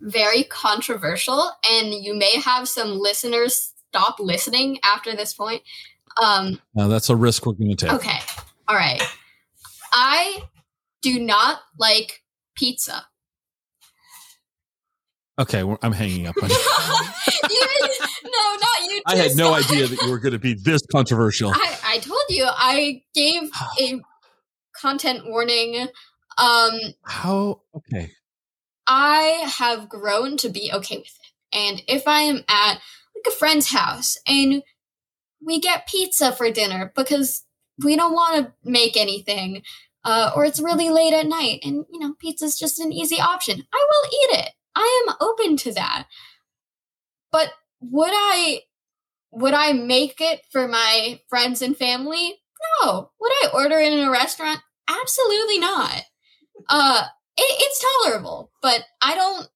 [0.00, 5.62] very controversial, and you may have some listeners stop listening after this point.
[6.22, 7.92] Um, Now that's a risk we're going to take.
[7.94, 8.18] okay,
[8.68, 9.02] all right.
[9.92, 10.42] I
[11.02, 12.22] do not like
[12.54, 13.04] pizza.
[15.38, 16.56] Okay, well, I'm hanging up on you.
[17.50, 17.88] You-
[18.24, 19.02] no, not you.
[19.06, 21.50] I had no idea that you were going to be this controversial.
[21.52, 23.42] I, I told you I gave
[23.80, 24.00] a
[24.80, 25.88] content warning.
[26.38, 27.60] Um, How?
[27.74, 28.10] Okay.
[28.86, 31.56] I have grown to be okay with it.
[31.56, 32.78] And if I am at
[33.26, 34.62] a friend's house and
[35.44, 37.44] we get pizza for dinner because
[37.84, 39.62] we don't want to make anything,
[40.04, 43.66] uh, or it's really late at night and you know pizza's just an easy option,
[43.72, 44.50] I will eat it.
[44.74, 46.06] I am open to that.
[47.30, 48.60] But would I
[49.32, 52.40] would I make it for my friends and family?
[52.82, 53.10] No.
[53.20, 54.60] Would I order it in a restaurant?
[54.88, 56.02] Absolutely not.
[56.68, 57.04] Uh
[57.36, 59.48] it, it's tolerable, but I don't.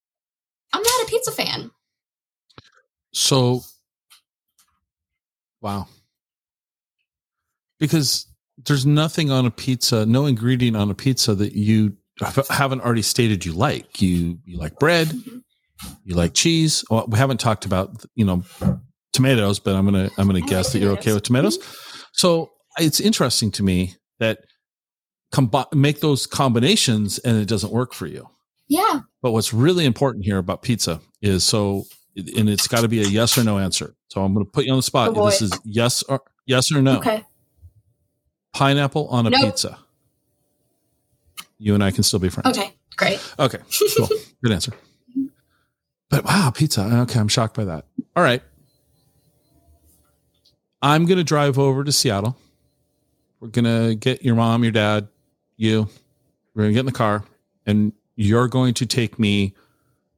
[0.72, 1.70] I'm not a pizza fan.
[3.16, 3.62] So,
[5.62, 5.88] wow.
[7.80, 8.26] Because
[8.66, 11.96] there's nothing on a pizza, no ingredient on a pizza that you
[12.50, 14.02] haven't already stated you like.
[14.02, 15.10] You you like bread,
[16.04, 16.84] you like cheese.
[16.90, 18.42] Well, we haven't talked about you know
[19.12, 21.58] tomatoes, but I'm gonna I'm gonna I guess like that you're okay with tomatoes.
[22.12, 24.40] So it's interesting to me that
[25.32, 28.28] combi- make those combinations and it doesn't work for you.
[28.68, 29.00] Yeah.
[29.22, 31.84] But what's really important here about pizza is so,
[32.16, 33.94] and it's got to be a yes or no answer.
[34.08, 35.12] So I'm going to put you on the spot.
[35.14, 36.98] Oh, this is yes or yes or no.
[36.98, 37.24] Okay.
[38.52, 39.42] Pineapple on a Nope.
[39.42, 39.78] pizza.
[41.58, 42.56] You and I can still be friends.
[42.58, 42.72] Okay.
[42.96, 43.20] Great.
[43.38, 43.58] Okay.
[43.98, 44.08] Cool.
[44.42, 44.72] Good answer.
[46.08, 46.82] But wow, pizza.
[47.02, 47.84] Okay, I'm shocked by that.
[48.14, 48.42] All right.
[50.80, 52.36] I'm going to drive over to Seattle.
[53.40, 55.08] We're going to get your mom, your dad,
[55.56, 55.88] you.
[56.54, 57.24] We're going to get in the car
[57.66, 59.54] and you're going to take me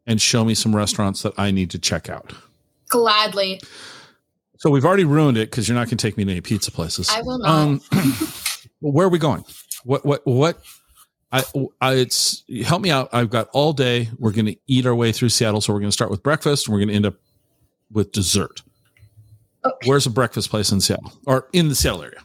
[0.09, 2.33] and show me some restaurants that I need to check out.
[2.89, 3.61] Gladly.
[4.57, 6.73] So we've already ruined it because you're not going to take me to any pizza
[6.73, 7.09] places.
[7.11, 7.49] I will not.
[7.49, 7.81] Um,
[8.81, 9.45] where are we going?
[9.85, 10.59] What, what, what?
[11.31, 11.45] I,
[11.81, 13.11] I, it's help me out.
[13.13, 14.09] I've got all day.
[14.19, 15.61] We're going to eat our way through Seattle.
[15.61, 17.15] So we're going to start with breakfast and we're going to end up
[17.93, 18.63] with dessert.
[19.65, 19.89] Okay.
[19.89, 22.21] Where's a breakfast place in Seattle or in the Seattle area?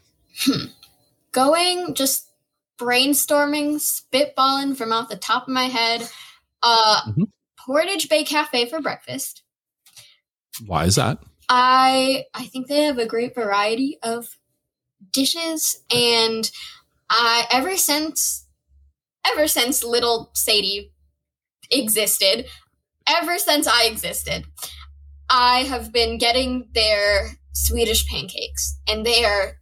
[1.33, 2.29] Going, just
[2.77, 6.09] brainstorming, spitballing from off the top of my head.
[6.63, 7.27] Uh, Mhm.
[7.65, 9.43] Portage Bay Cafe for breakfast.
[10.65, 11.19] Why is that?
[11.49, 14.37] I I think they have a great variety of
[15.11, 16.49] dishes, and
[17.09, 18.47] I ever since
[19.25, 20.91] ever since little Sadie
[21.71, 22.45] existed,
[23.07, 24.45] ever since I existed,
[25.29, 29.57] I have been getting their Swedish pancakes, and they are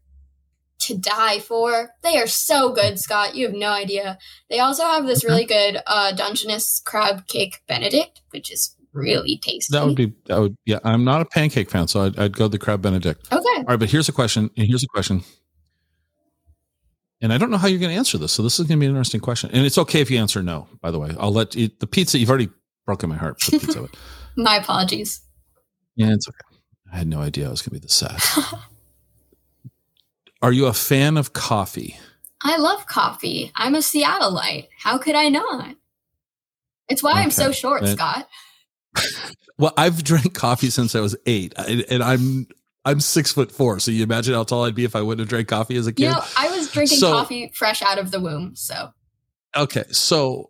[0.92, 1.92] to die for.
[2.04, 3.36] They are so good, Scott.
[3.36, 4.18] You have no idea.
[4.50, 9.72] They also have this really good uh, Dungeness crab cake Benedict, which is really tasty.
[9.72, 11.88] That would be, that would, yeah, I'm not a pancake fan.
[11.88, 13.28] So I'd, I'd go the crab Benedict.
[13.32, 13.40] okay.
[13.58, 14.50] All right, but here's a question.
[14.58, 15.24] And here's a question.
[17.22, 18.32] And I don't know how you're going to answer this.
[18.32, 19.52] So this is going to be an interesting question.
[19.54, 21.12] And it's okay if you answer no, by the way.
[21.20, 22.50] I'll let you, the pizza, you've already
[22.86, 23.88] broken my heart for pizza.
[24.38, 25.22] My apologies.
[25.96, 26.62] yeah, it's okay.
[26.92, 28.18] I had no idea I was going to be this sad.
[30.42, 31.98] Are you a fan of coffee?
[32.44, 33.52] I love coffee.
[33.56, 34.68] I'm a Seattleite.
[34.78, 35.76] How could I not?
[36.90, 38.28] It's why I'm so short, Then- Scott.
[39.58, 42.48] Well, I've drank coffee since I was eight, and, and I'm
[42.84, 43.80] I'm six foot four.
[43.80, 45.94] So you imagine how tall I'd be if I wouldn't have drank coffee as a
[45.94, 46.06] kid.
[46.06, 48.90] You know, I was drinking So- coffee fresh out of the womb, so
[49.56, 50.50] Okay, so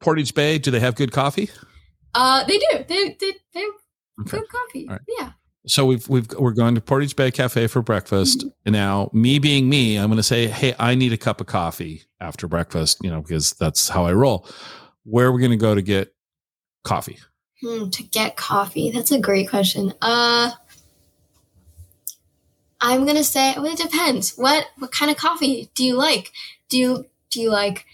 [0.00, 1.50] Portage Bay, do they have good coffee?
[2.14, 2.66] uh they do.
[2.88, 3.70] They they they have
[4.20, 4.38] Okay.
[4.38, 4.86] good coffee.
[4.88, 5.00] Right.
[5.18, 5.32] Yeah.
[5.68, 8.44] So we've we've we're going to Portage Bay Cafe for breakfast.
[8.64, 11.46] And now, me being me, I'm going to say, "Hey, I need a cup of
[11.46, 14.48] coffee after breakfast," you know, because that's how I roll.
[15.04, 16.14] Where are we going to go to get
[16.84, 17.18] coffee?
[17.62, 18.90] Hmm, to get coffee.
[18.90, 19.92] That's a great question.
[20.00, 20.52] Uh
[22.80, 24.36] I'm gonna say well, it depends.
[24.36, 26.32] What what kind of coffee do you like?
[26.68, 27.84] Do you do you like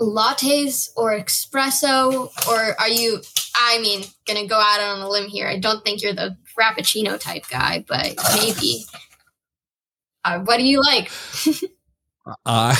[0.00, 3.20] lattes or espresso or are you
[3.54, 5.46] I mean gonna go out on a limb here.
[5.48, 8.84] I don't think you're the frappuccino type guy, but maybe.
[10.24, 11.10] Uh, what do you like?
[12.44, 12.76] I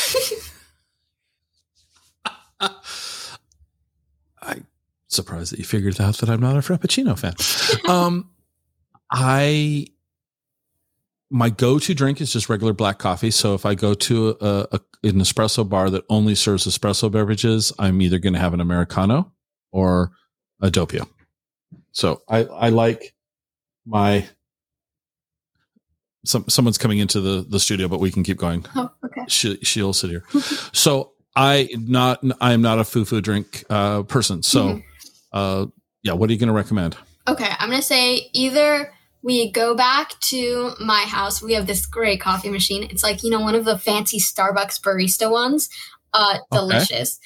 [4.43, 4.63] I
[5.07, 7.35] surprised that you figured out that I'm not a Frappuccino fan.
[7.89, 8.31] Um,
[9.11, 9.87] I
[11.31, 13.31] my go-to drink is just regular black coffee.
[13.31, 17.73] So if I go to a, a an espresso bar that only serves espresso beverages,
[17.79, 19.33] I'm either going to have an americano
[19.71, 20.13] or
[20.61, 21.09] a doppio.
[21.93, 23.15] So I I like
[23.87, 24.29] my
[26.25, 29.23] some someone's coming into the the studio, but we can keep going Oh, okay.
[29.29, 30.25] she, she'll sit here.
[30.73, 34.43] So I not I am not a foo foo drink uh, person.
[34.43, 34.83] So, Mhm.
[35.33, 35.67] uh,
[36.03, 36.97] yeah, what are you going to recommend?
[37.29, 38.93] Okay, I'm gonna say either
[39.23, 41.43] we go back to my house.
[41.43, 42.85] We have this great coffee machine.
[42.91, 45.69] It's like you know one of the fancy Starbucks barista ones.
[46.15, 47.21] Uh, delicious.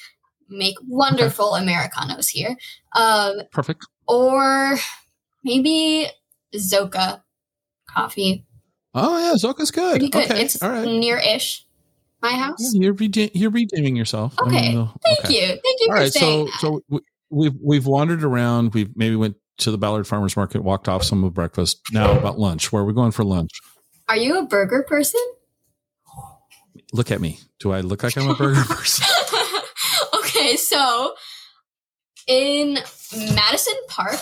[0.49, 2.55] Make wonderful americanos here.
[2.95, 3.85] Um, Perfect.
[4.07, 4.75] or
[5.43, 6.07] maybe
[6.55, 7.21] Zoka
[7.89, 8.45] coffee.
[8.93, 9.91] Oh yeah, Zoka's good.
[9.91, 10.29] Pretty good.
[10.31, 10.85] Okay, it's all right.
[10.87, 11.65] near-ish
[12.21, 12.73] my house.
[12.73, 14.35] Yeah, You're rede- you're redeeming yourself.
[14.39, 15.33] I Okay, mean, uh, Thank okay.
[15.33, 15.47] you.
[15.47, 16.81] Thank you All for right, saying so that.
[16.81, 18.73] so we, we've we've wandered around.
[18.73, 21.79] We've maybe went to the Ballard Farmers Market, walked off some of breakfast.
[21.91, 22.71] Now about lunch.
[22.71, 23.51] Where are we going for lunch?
[24.09, 25.21] Are you a burger person?
[26.91, 27.39] Look at me.
[27.59, 29.05] Do I look like I'm a burger person?
[30.43, 31.13] Okay, so
[32.27, 32.77] in
[33.33, 34.19] Madison Park,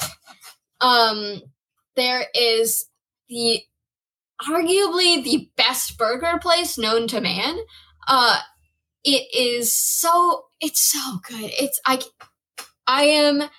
[0.79, 1.41] um,
[1.95, 2.85] there is
[3.27, 3.61] the
[4.47, 7.57] arguably the best burger place known to man.
[8.07, 8.39] Uh,
[9.03, 11.49] it is so it's so good.
[11.59, 11.99] It's I
[12.85, 13.49] I am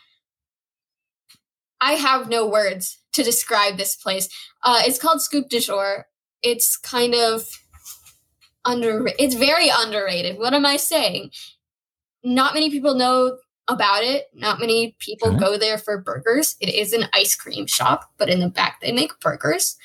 [1.81, 4.29] I have no words to describe this place.
[4.63, 6.07] Uh, it's called Scoop du Jour.
[6.43, 7.45] It's kind of
[8.65, 10.39] under it's very underrated.
[10.39, 11.33] What am I saying?
[12.25, 14.27] Not many people know about it.
[14.35, 15.39] Not many people Okay.
[15.39, 16.57] go there for burgers.
[16.61, 19.77] It is an ice cream shop, but in the back they make burgers.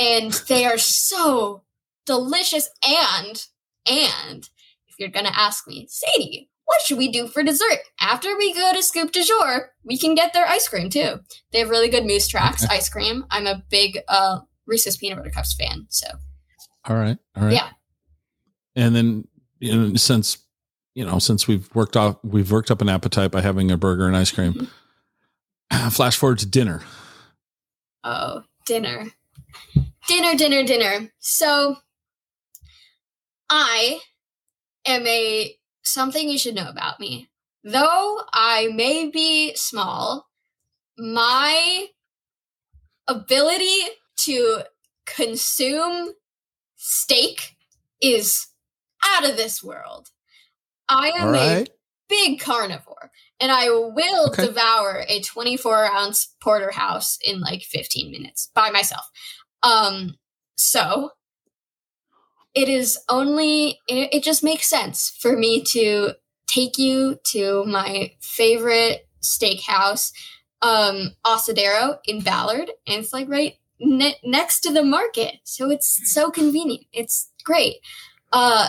[0.00, 1.62] And they are so
[2.06, 3.46] delicious and
[3.86, 4.48] and
[4.88, 7.78] if you're gonna ask me, Sadie, what should we do for dessert?
[8.00, 11.20] After we go to Scoop du Jour, we can get their ice cream too.
[11.52, 13.24] They have really good Moose Tracks ice cream.
[13.30, 16.06] I'm a big uh Reese's Peanut Butter Cups fan, so
[16.84, 17.52] All right, all right.
[17.54, 17.70] Yeah.
[18.76, 19.28] And then
[19.60, 20.38] you know, since
[20.94, 24.06] you know, since we've worked off, we've worked up an appetite by having a burger
[24.06, 24.68] and ice cream.
[25.72, 25.88] Mm-hmm.
[25.90, 26.82] Flash forward to dinner.
[28.04, 29.06] Oh, dinner.
[30.06, 31.12] Dinner, dinner, dinner.
[31.18, 31.76] So
[33.48, 34.00] I
[34.86, 37.28] am a something you should know about me.
[37.64, 40.28] Though I may be small,
[40.98, 41.86] my
[43.06, 43.80] ability
[44.24, 44.62] to
[45.06, 46.10] consume
[46.76, 47.56] steak
[48.00, 48.48] is
[49.04, 50.08] out of this world.
[50.92, 51.66] I am All a
[52.08, 54.46] big carnivore and I will Okay.
[54.46, 59.08] devour a 24 ounce porterhouse in like 15 minutes by myself.
[59.62, 60.16] Um,
[60.56, 61.10] so
[62.54, 66.12] it is only, it, it just makes sense for me to
[66.46, 70.12] take you to my favorite steakhouse,
[70.60, 72.70] um, Asadero in Ballard.
[72.86, 75.36] And it's like right ne- next to the market.
[75.44, 76.84] So it's so convenient.
[76.92, 77.76] It's great.
[78.32, 78.68] Uh,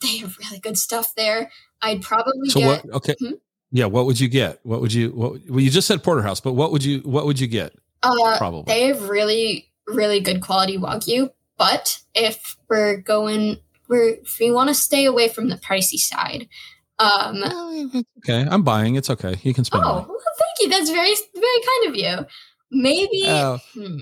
[0.02, 1.50] they have really good stuff there.
[1.82, 2.84] I'd probably So get.
[2.84, 2.94] what?
[2.96, 3.14] Okay.
[3.20, 3.32] Hmm?
[3.70, 3.86] Yeah.
[3.86, 4.60] What would you get?
[4.64, 5.10] What would you?
[5.10, 5.40] What?
[5.48, 7.00] Well, you just said porterhouse, but what would you?
[7.00, 7.72] What would you get?
[8.02, 8.64] Uh, Probably.
[8.66, 11.30] they have really, really good quality wagyu.
[11.58, 16.48] But if we're going, we're if we want to stay away from the pricey side.
[16.98, 17.42] Um,
[18.18, 18.96] okay, I'm buying.
[18.96, 19.34] It's okay.
[19.42, 19.84] You can oh, spend.
[19.84, 20.06] money.
[20.08, 20.68] well, thank you.
[20.68, 22.26] That's very, very kind of you.
[22.70, 23.58] Maybe Oh.
[23.74, 23.96] hmm,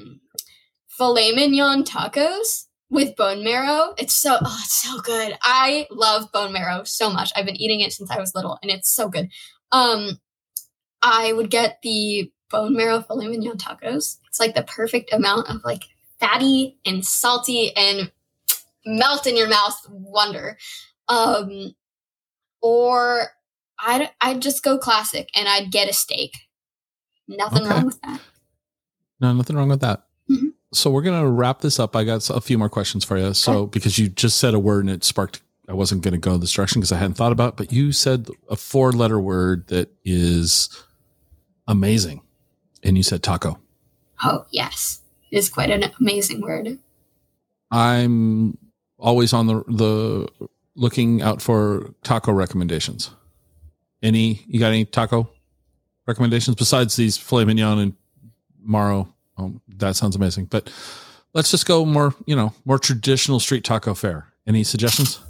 [0.89, 3.95] filet mignon tacos with bone marrow.
[3.99, 5.37] It's so, oh, it's so good.
[5.43, 7.33] I love bone marrow so much.
[7.37, 9.29] I've been eating it since I was little, and it's so good.
[9.73, 10.19] Um,
[11.03, 14.19] I would get the bone marrow filet mignon tacos.
[14.27, 15.85] It's like the perfect amount of like
[16.19, 18.11] fatty and salty and
[18.87, 20.57] melt in your mouth wonder.
[21.09, 21.75] Um,
[22.63, 23.29] or
[23.79, 26.33] I'd I'd just go classic and I'd get a steak.
[27.29, 27.71] Nothing Okay.
[27.75, 28.21] wrong with that.
[29.21, 30.05] No, nothing wrong with that.
[30.73, 31.97] So we're gonna wrap this up.
[31.97, 33.33] I got a few more questions for you.
[33.35, 36.53] So because you just said a word and it sparked, I wasn't gonna go this
[36.53, 37.51] direction because I hadn't thought about.
[37.51, 40.69] it, But you said a four-letter word that is
[41.67, 42.21] amazing,
[42.83, 43.59] and you said taco.
[44.23, 45.01] Oh yes,
[45.31, 46.79] it is quite an amazing word.
[47.71, 48.59] I'm
[48.99, 53.11] always on the the looking out for taco recommendations.
[54.03, 55.31] Any you got any taco
[56.07, 57.95] recommendations besides these filet mignon and
[58.63, 59.15] marrow?
[59.39, 60.47] Um, that sounds amazing.
[60.47, 60.71] But
[61.33, 64.27] let's just go more, you know, more traditional street taco fare.
[64.47, 65.21] Any suggestions?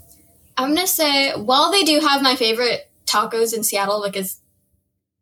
[0.57, 4.41] I'm gonna say while they do have my favorite tacos in Seattle like because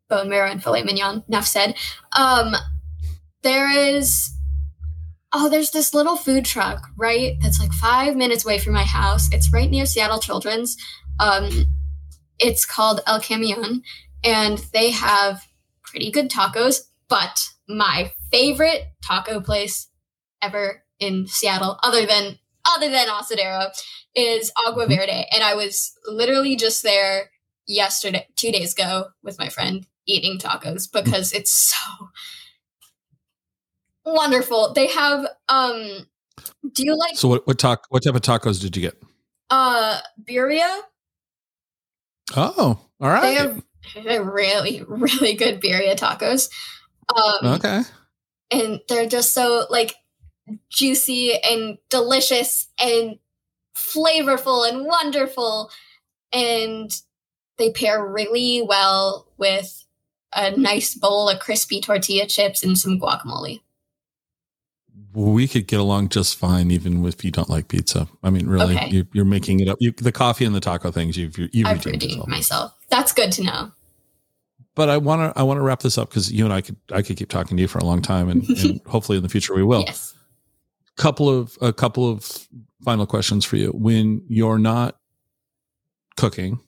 [0.09, 1.23] bone marrow and filet mignon.
[1.27, 1.75] Enough said.
[2.13, 2.55] Um,
[3.43, 4.31] there is
[5.33, 9.31] oh, there's this little food truck right that's like five minutes away from my house.
[9.33, 10.77] It's right near Seattle Children's.
[11.19, 11.65] Um,
[12.39, 13.81] it's called El Camion,
[14.23, 15.45] and they have
[15.83, 16.81] pretty good tacos.
[17.09, 19.89] But my favorite taco place
[20.41, 23.69] ever in Seattle, other than other than Asadero,
[24.15, 27.31] is Agua Verde, and I was literally just there
[27.65, 32.09] yesterday, two days ago, with my friend eating tacos because it's so
[34.05, 34.73] wonderful.
[34.73, 36.07] They have um.
[36.71, 39.01] Do you like So what what taco what type of tacos did you get?
[39.49, 40.81] uh birria?
[42.35, 43.21] Oh, all right.
[43.93, 46.49] They have really, really good birria tacos.
[47.15, 47.81] Um, okay.
[48.51, 49.95] And they're just so like
[50.69, 53.17] juicy and delicious and
[53.75, 55.69] flavorful and wonderful
[56.31, 57.01] and
[57.57, 59.83] they pair really well with
[60.35, 63.61] a nice bowl of crispy tortilla chips and some guacamole
[65.13, 68.07] We could get along just fine, even if you don't like pizza.
[68.23, 68.89] I mean, really, Okay.
[68.89, 69.77] you, you're making it up.
[69.79, 73.43] You, the coffee and the taco things, you've you've i've redeemed myself that's good to
[73.43, 73.71] know
[74.77, 76.77] But I want to I want to wrap this up because you and I could
[76.93, 79.29] I could keep talking to you for a long time, and, and hopefully in the
[79.29, 79.81] future we will.
[79.81, 80.13] yes
[80.97, 82.47] couple of a couple of
[82.83, 83.69] final questions for you.
[83.69, 84.97] When you're not
[86.17, 86.59] cooking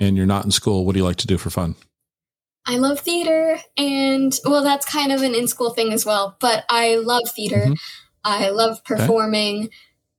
[0.00, 1.76] and you're not in school, what do you like to do for fun?
[2.66, 6.36] I love theater, and well, that's kind of an in school thing as well.
[6.40, 7.66] But I love theater.
[7.68, 7.78] Mhm.
[8.24, 9.70] I love performing.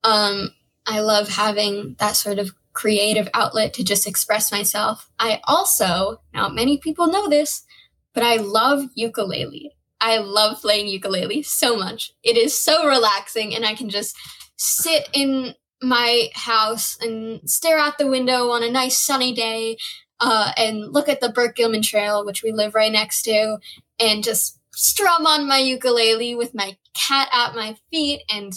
[0.04, 0.52] Um,
[0.88, 5.10] I love having that sort of creative outlet to just express myself.
[5.20, 7.66] I also, not many people know this,
[8.14, 9.76] but I love ukulele.
[10.00, 12.14] I love playing ukulele so much.
[12.24, 14.16] It is so relaxing, and I can just
[14.56, 19.76] sit in my house and stare out the window on a nice sunny day
[20.22, 23.58] uh, and look at the Burke Gilman Trail, which we live right next to,
[24.00, 28.54] and just strum on my ukulele with my cat at my feet and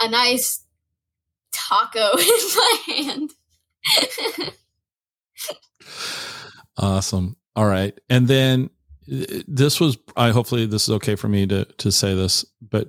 [0.00, 0.63] a nice
[1.54, 2.26] taco in
[2.56, 3.30] my hand.
[6.76, 7.36] Awesome.
[7.56, 7.98] All right.
[8.10, 8.70] And then
[9.10, 12.88] uh, this was I hopefully this is okay for me to to say this, but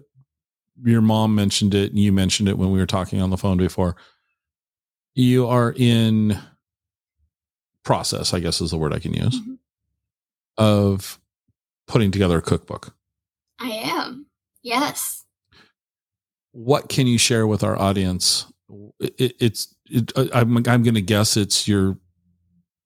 [0.84, 3.58] your mom mentioned it and you mentioned it when we were talking on the phone
[3.58, 3.96] before.
[5.14, 6.38] You are in
[7.84, 9.58] process, I guess is the word I can use, Mhm.
[10.58, 11.20] of
[11.88, 12.96] putting together a cookbook.
[13.60, 14.26] I am.
[14.64, 15.24] Yes.
[16.52, 18.48] What can you share with our audience?
[19.00, 21.98] It, it's it, I'm I'm going to guess it's your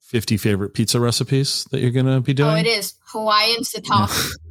[0.02, 2.50] 50 favorite pizza recipes that you're going to be doing.
[2.50, 4.32] Oh, it is Hawaiian sataki.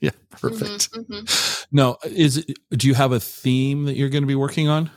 [0.00, 0.90] Yeah, perfect.
[0.90, 1.66] Mhm, mhm.
[1.70, 4.90] No, is it, do you have a theme that you're going to be working on?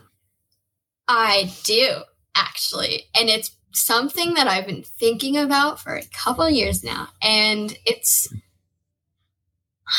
[1.07, 2.01] I do,
[2.33, 3.03] actually.
[3.13, 7.09] And it's something that I've been thinking about for a couple years now.
[7.21, 8.27] And it's,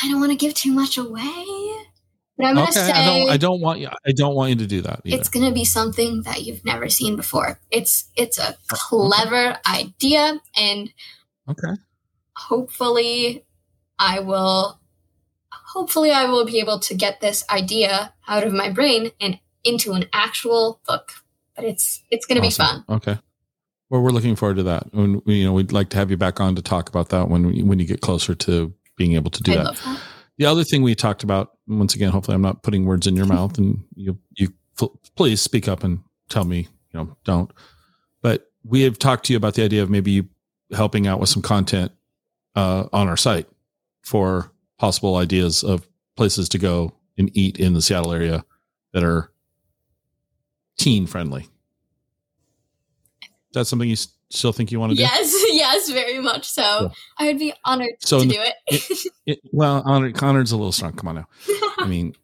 [0.02, 1.44] I don't want to give too much away,
[2.36, 3.30] but I'm to okay, say I don't.
[3.30, 3.88] I don't want you.
[3.88, 5.00] I don't want you to do that.
[5.04, 5.16] Either.
[5.16, 7.58] it's going to be something that you've never seen before.
[7.70, 10.92] It's, it's a oh, clever idea and
[11.48, 11.80] okay.
[12.36, 13.44] hopefully
[13.98, 14.80] I will
[15.50, 19.92] hopefully I will be able to get this idea out of my brain and into
[19.92, 21.12] an actual book.
[21.54, 22.84] But it's it's going to be fun.
[22.88, 23.18] Okay.
[23.88, 24.92] Well, we're looking forward to that.
[24.92, 27.66] When you know, we'd like to have you back on to talk about that when
[27.66, 30.00] when you get closer to being able to do I that.
[30.38, 30.44] That.
[30.44, 33.26] The other thing we talked about, once again, hopefully I'm not putting words in your
[33.26, 34.52] mouth, and you you
[35.14, 37.50] please speak up and tell me, you know, don't.
[38.22, 40.24] But we have talked to you about the idea of maybe
[40.72, 41.92] helping out with some content
[42.54, 43.46] uh, on our site
[44.02, 48.44] for possible ideas of places to go and eat in the Seattle area
[48.92, 49.30] that are
[50.78, 51.48] teen friendly.
[53.52, 53.96] That's something you
[54.30, 55.02] still think you want to do?
[55.02, 55.35] Yes,
[55.72, 56.78] yes, very much so.
[56.78, 56.94] Cool.
[57.18, 58.36] I would be honored So to in do
[58.66, 59.12] it.
[59.26, 60.92] It, well, Honor, Connor's a little strong.
[60.92, 61.28] Come on now.
[61.78, 62.14] I mean,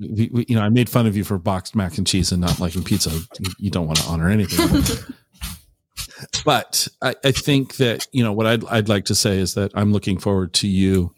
[0.00, 2.40] we, we, you know, I made fun of you for boxed mac and cheese and
[2.40, 3.10] not liking pizza.
[3.10, 4.82] You, you don't want to honor anything.
[6.44, 9.72] but I, I think that you know what I'd I'd like to say is that
[9.74, 11.14] I'm looking forward to you,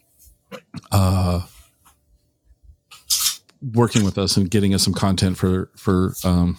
[0.91, 1.43] uh,
[3.73, 6.59] working with us and getting us some content for for um,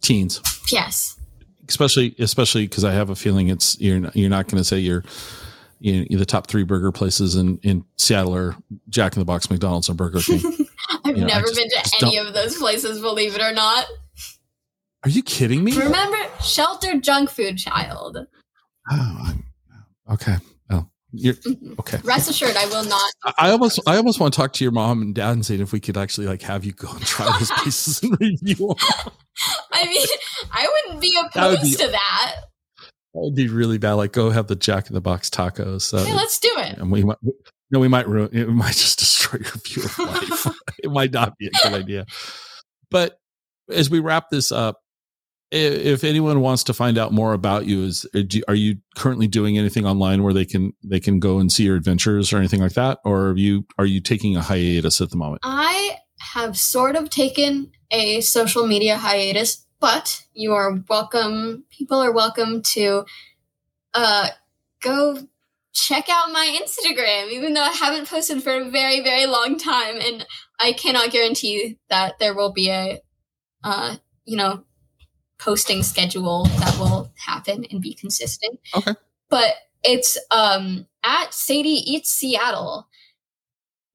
[0.00, 1.13] teens, yes.
[1.68, 4.78] Especially especially because I have a feeling it's you're not, you're not going to say
[4.78, 5.04] you're
[5.80, 8.56] you know, the top three burger places in in Seattle are
[8.88, 10.40] Jack in the Box, McDonald's, and Burger King.
[11.04, 13.52] I've You know, never just- been to any don't- of those places, believe it or
[13.52, 13.86] not.
[15.04, 15.76] Are you kidding me?
[15.76, 18.16] Remember, sheltered junk food child.
[18.90, 19.44] Oh, I'm-
[20.12, 20.36] okay.
[21.16, 21.78] You're Mhm.
[21.80, 22.00] okay.
[22.04, 23.12] Rest assured, I will not.
[23.38, 25.72] I- almost, I almost want to talk to your mom and dad and see if
[25.72, 28.76] we could actually like have you go and try those pieces and review them.
[29.72, 30.06] I mean,
[30.52, 32.34] I wouldn't be That would opposed be- to that.
[33.14, 33.92] That would be really bad.
[33.92, 35.82] Like, go have the Jack in the Box tacos.
[35.82, 36.78] So, Hey, let's do it.
[36.78, 37.18] and we might,
[37.70, 38.28] no, we might ruin.
[38.32, 40.46] It might just destroy your view of life.
[40.82, 42.06] it might not be a good idea.
[42.90, 43.16] But
[43.70, 44.78] as we wrap this up,
[45.54, 49.56] if anyone wants to find out more about you, is uh, are you currently doing
[49.56, 52.74] anything online where they can they can go and see your adventures or anything like
[52.74, 55.40] that, or are you are you taking a hiatus at the moment?
[55.44, 55.98] I
[56.32, 61.64] have sort of taken a social media hiatus, but you are welcome.
[61.70, 63.04] People are welcome to
[63.94, 64.28] uh,
[64.80, 65.18] go
[65.72, 69.96] check out my Instagram, even though I haven't posted for a very, very long time,
[70.00, 70.26] and
[70.60, 73.00] I cannot guarantee that there will be a,
[73.62, 74.64] uh, you know,
[75.44, 78.58] posting schedule that will happen and be consistent.
[78.74, 78.94] Okay.
[79.28, 82.88] But it's um at Sadie Eats Seattle.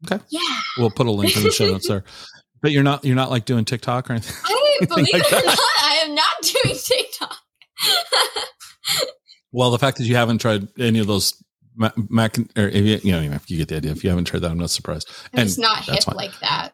[0.06, 0.24] Okay.
[0.30, 0.40] Yeah.
[0.78, 2.04] We'll put a link in the show notes there.
[2.62, 4.36] But you're not you're not like doing TikTok or anything.
[4.44, 7.38] I believe like it or not, I am not doing TikTok.
[9.52, 11.42] Well, the fact that you haven't tried any of those
[11.76, 13.92] Mac, Mac or if you, you know, if you get the idea.
[13.92, 15.10] If you haven't tried that, I'm not surprised.
[15.34, 16.16] I'm And just not that's hip fine.
[16.16, 16.74] like that.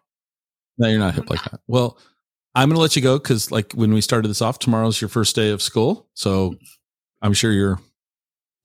[0.77, 1.61] No, you're not hip like that.
[1.67, 1.97] Well,
[2.55, 5.09] I'm going to let you go because, like, when we started this off, tomorrow's your
[5.09, 6.55] first day of school, so
[7.21, 7.79] I'm sure you're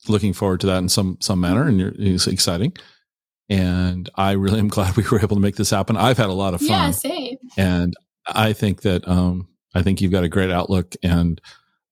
[0.09, 2.72] looking forward to that in some some manner, and you're, it's exciting.
[3.49, 5.97] And I really am glad we were able to make this happen.
[5.97, 7.36] I've had a lot of fun, Yeah, same.
[7.57, 7.95] and
[8.26, 10.95] I think that um, I think you've got a great outlook.
[11.03, 11.41] And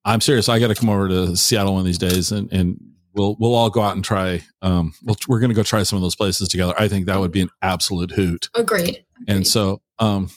[0.04, 0.48] I'm serious.
[0.48, 2.80] I got to come over to Seattle one of these days, and and
[3.14, 4.40] we'll we'll all go out and try.
[4.62, 6.74] Um, we'll, we're going to go try some of those places together.
[6.78, 8.48] I think that would be an absolute hoot.
[8.54, 9.04] Agreed.
[9.26, 10.30] And so, um,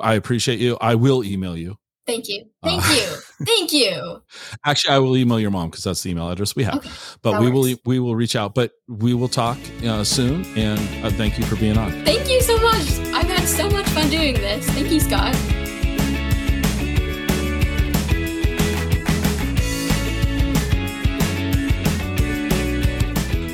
[0.00, 0.76] I appreciate you.
[0.80, 1.76] I will email you.
[2.06, 2.44] thank you.
[2.62, 3.16] Thank Uh, you.
[3.46, 4.22] Thank you.
[4.66, 6.74] Actually, I will email your mom because that's the email address we have.
[6.76, 6.90] Okay,
[7.22, 8.54] but that we will we will reach out.
[8.54, 10.44] But we will talk uh, soon.
[10.58, 11.90] And uh, thank you for being on.
[12.04, 12.86] Thank you so much.
[13.14, 14.68] I've had so much fun doing this.
[14.70, 15.34] Thank you, Scott.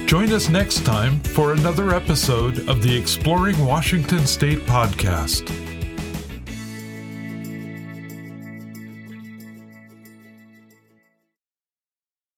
[0.07, 5.50] Join us next time for another episode of the Exploring Washington State podcast.